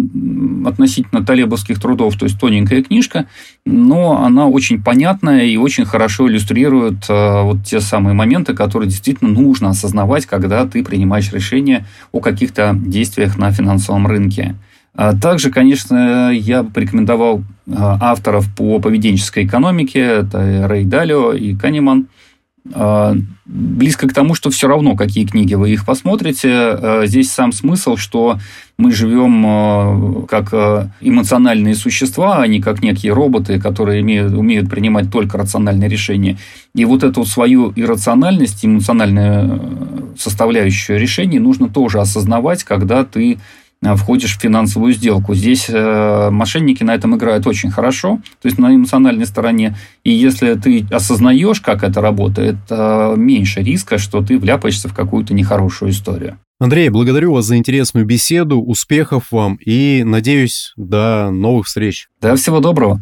относительно 0.65 1.25
талебовских 1.25 1.79
трудов, 1.79 2.17
то 2.17 2.25
есть 2.25 2.37
тоненькая 2.39 2.83
книжка, 2.83 3.27
но 3.65 4.23
она 4.23 4.47
очень 4.47 4.83
понятная 4.83 5.45
и 5.45 5.55
очень 5.55 5.85
хорошо 5.85 6.27
иллюстрирует 6.27 7.05
э, 7.09 7.41
вот 7.43 7.63
те 7.63 7.79
самые 7.79 8.13
моменты, 8.13 8.53
которые 8.53 8.89
действительно 8.89 9.31
нужно 9.31 9.69
осознавать, 9.69 10.25
когда 10.25 10.65
ты 10.65 10.83
принимаешь 10.83 11.31
решение 11.31 11.85
о 12.11 12.19
каких-то 12.19 12.73
действиях 12.75 13.37
на 13.37 13.51
финансовом 13.51 14.05
рынке. 14.05 14.55
А 14.95 15.15
также, 15.15 15.49
конечно, 15.49 16.29
я 16.31 16.63
бы 16.63 16.71
порекомендовал 16.71 17.39
э, 17.39 17.41
авторов 17.75 18.53
по 18.53 18.79
поведенческой 18.79 19.45
экономике, 19.45 19.99
это 19.99 20.67
Рэй 20.67 20.83
Далио 20.83 21.31
и 21.31 21.55
Канеман– 21.55 22.07
близко 22.65 24.07
к 24.07 24.13
тому, 24.13 24.35
что 24.35 24.49
все 24.49 24.67
равно, 24.67 24.95
какие 24.95 25.25
книги 25.25 25.53
вы 25.53 25.71
их 25.71 25.85
посмотрите. 25.85 26.49
А, 26.49 27.03
здесь 27.05 27.31
сам 27.31 27.51
смысл, 27.51 27.97
что 27.97 28.39
мы 28.77 28.91
живем 28.91 29.43
а, 29.45 30.25
как 30.29 30.91
эмоциональные 31.01 31.75
существа, 31.75 32.41
а 32.41 32.47
не 32.47 32.61
как 32.61 32.81
некие 32.81 33.13
роботы, 33.13 33.59
которые 33.59 34.01
имеют, 34.01 34.33
умеют 34.33 34.69
принимать 34.69 35.11
только 35.11 35.37
рациональные 35.37 35.89
решения. 35.89 36.37
И 36.73 36.85
вот 36.85 37.03
эту 37.03 37.25
свою 37.25 37.73
иррациональность, 37.75 38.65
эмоциональную 38.65 40.13
составляющую 40.17 40.99
решений 40.99 41.39
нужно 41.39 41.67
тоже 41.67 41.99
осознавать, 41.99 42.63
когда 42.63 43.03
ты 43.03 43.37
Э, 43.37 43.62
входишь 43.95 44.37
в 44.37 44.41
финансовую 44.41 44.93
сделку. 44.93 45.33
Здесь 45.33 45.67
э, 45.69 46.29
мошенники 46.31 46.83
на 46.83 46.95
этом 46.95 47.15
играют 47.15 47.47
очень 47.47 47.71
хорошо, 47.71 48.19
то 48.41 48.47
есть 48.47 48.57
на 48.57 48.73
эмоциональной 48.75 49.25
стороне. 49.25 49.75
И 50.03 50.11
если 50.11 50.53
ты 50.55 50.85
осознаешь, 50.91 51.61
как 51.61 51.83
это 51.83 52.01
работает, 52.01 52.55
э, 52.69 53.13
меньше 53.17 53.61
риска, 53.61 53.97
что 53.97 54.21
ты 54.21 54.37
вляпаешься 54.37 54.89
в 54.89 54.93
какую-то 54.93 55.33
нехорошую 55.33 55.91
историю. 55.91 56.37
Андрей, 56.59 56.89
благодарю 56.89 57.33
вас 57.33 57.45
за 57.45 57.57
интересную 57.57 58.05
беседу, 58.05 58.61
успехов 58.61 59.31
вам 59.31 59.55
и, 59.55 60.03
надеюсь, 60.05 60.73
до 60.77 61.29
новых 61.31 61.65
встреч. 61.65 62.07
Да, 62.21 62.35
всего 62.35 62.59
доброго. 62.59 63.01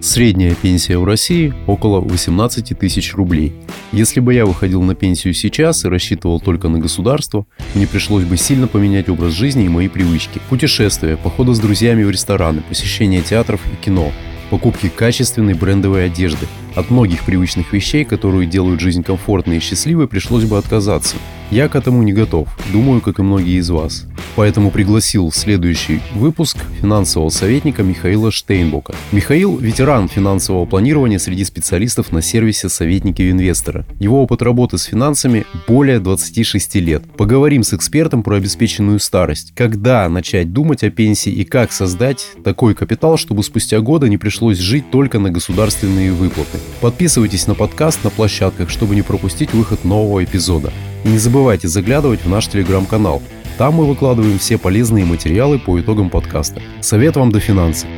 Средняя 0.00 0.54
пенсия 0.54 0.96
в 0.96 1.04
России 1.04 1.52
около 1.66 2.00
18 2.00 2.78
тысяч 2.78 3.14
рублей. 3.14 3.52
Если 3.92 4.20
бы 4.20 4.32
я 4.32 4.46
выходил 4.46 4.80
на 4.82 4.94
пенсию 4.94 5.34
сейчас 5.34 5.84
и 5.84 5.88
рассчитывал 5.88 6.40
только 6.40 6.68
на 6.68 6.78
государство, 6.78 7.46
мне 7.74 7.86
пришлось 7.86 8.24
бы 8.24 8.38
сильно 8.38 8.66
поменять 8.66 9.10
образ 9.10 9.34
жизни 9.34 9.66
и 9.66 9.68
мои 9.68 9.88
привычки. 9.88 10.40
Путешествия, 10.48 11.18
походы 11.18 11.54
с 11.54 11.60
друзьями 11.60 12.02
в 12.02 12.10
рестораны, 12.10 12.62
посещение 12.62 13.20
театров 13.20 13.60
и 13.70 13.84
кино, 13.84 14.10
покупки 14.48 14.88
качественной 14.88 15.52
брендовой 15.52 16.06
одежды. 16.06 16.46
От 16.74 16.90
многих 16.90 17.24
привычных 17.24 17.74
вещей, 17.74 18.06
которые 18.06 18.46
делают 18.46 18.80
жизнь 18.80 19.02
комфортной 19.02 19.58
и 19.58 19.60
счастливой, 19.60 20.08
пришлось 20.08 20.44
бы 20.44 20.56
отказаться– 20.56 21.16
я 21.50 21.68
к 21.68 21.74
этому 21.74 22.02
не 22.02 22.12
готов, 22.12 22.48
думаю, 22.72 23.00
как 23.00 23.18
и 23.18 23.22
многие 23.22 23.58
из 23.58 23.70
вас. 23.70 24.06
Поэтому 24.36 24.70
пригласил 24.70 25.30
в 25.30 25.36
следующий 25.36 26.00
выпуск 26.14 26.56
финансового 26.80 27.30
советника 27.30 27.82
Михаила 27.82 28.30
Штейнбока. 28.30 28.94
Михаил– 29.12 29.56
ветеран 29.58 30.08
финансового 30.08 30.66
планирования 30.66 31.18
среди 31.18 31.44
специалистов 31.44 32.12
на 32.12 32.22
сервисе 32.22 32.68
«Советники 32.68 33.30
инвестора». 33.30 33.84
Его 33.98 34.22
опыт 34.22 34.42
работы 34.42 34.78
с 34.78 34.84
финансами 34.84 35.44
более 35.66 35.98
26 35.98 36.76
лет. 36.76 37.02
Поговорим 37.16 37.62
с 37.62 37.74
экспертом 37.74 38.22
про 38.22 38.36
обеспеченную 38.36 39.00
старость, 39.00 39.52
когда 39.54 40.08
начать 40.08 40.52
думать 40.52 40.84
о 40.84 40.90
пенсии 40.90 41.32
и 41.32 41.44
как 41.44 41.72
создать 41.72 42.26
такой 42.44 42.74
капитал, 42.74 43.16
чтобы 43.16 43.42
спустя 43.42 43.80
годы 43.80 44.08
не 44.08 44.18
пришлось 44.18 44.58
жить 44.58 44.90
только 44.90 45.18
на 45.18 45.30
государственные 45.30 46.12
выплаты. 46.12 46.58
Подписывайтесь 46.80 47.46
на 47.46 47.54
подкаст 47.54 48.04
на 48.04 48.10
площадках, 48.10 48.70
чтобы 48.70 48.94
не 48.94 49.02
пропустить 49.02 49.52
выход 49.52 49.84
нового 49.84 50.22
эпизода. 50.22 50.72
И 51.04 51.08
не 51.08 51.18
забывайте 51.18 51.68
заглядывать 51.68 52.24
в 52.24 52.28
наш 52.28 52.46
телеграм-канал. 52.48 53.22
Там 53.58 53.74
мы 53.74 53.86
выкладываем 53.86 54.38
все 54.38 54.56
полезные 54.58 55.04
материалы 55.04 55.58
по 55.58 55.80
итогам 55.80 56.08
подкаста. 56.08 56.62
Совет 56.80 57.16
вам 57.16 57.30
до 57.30 57.40
финансов. 57.40 57.88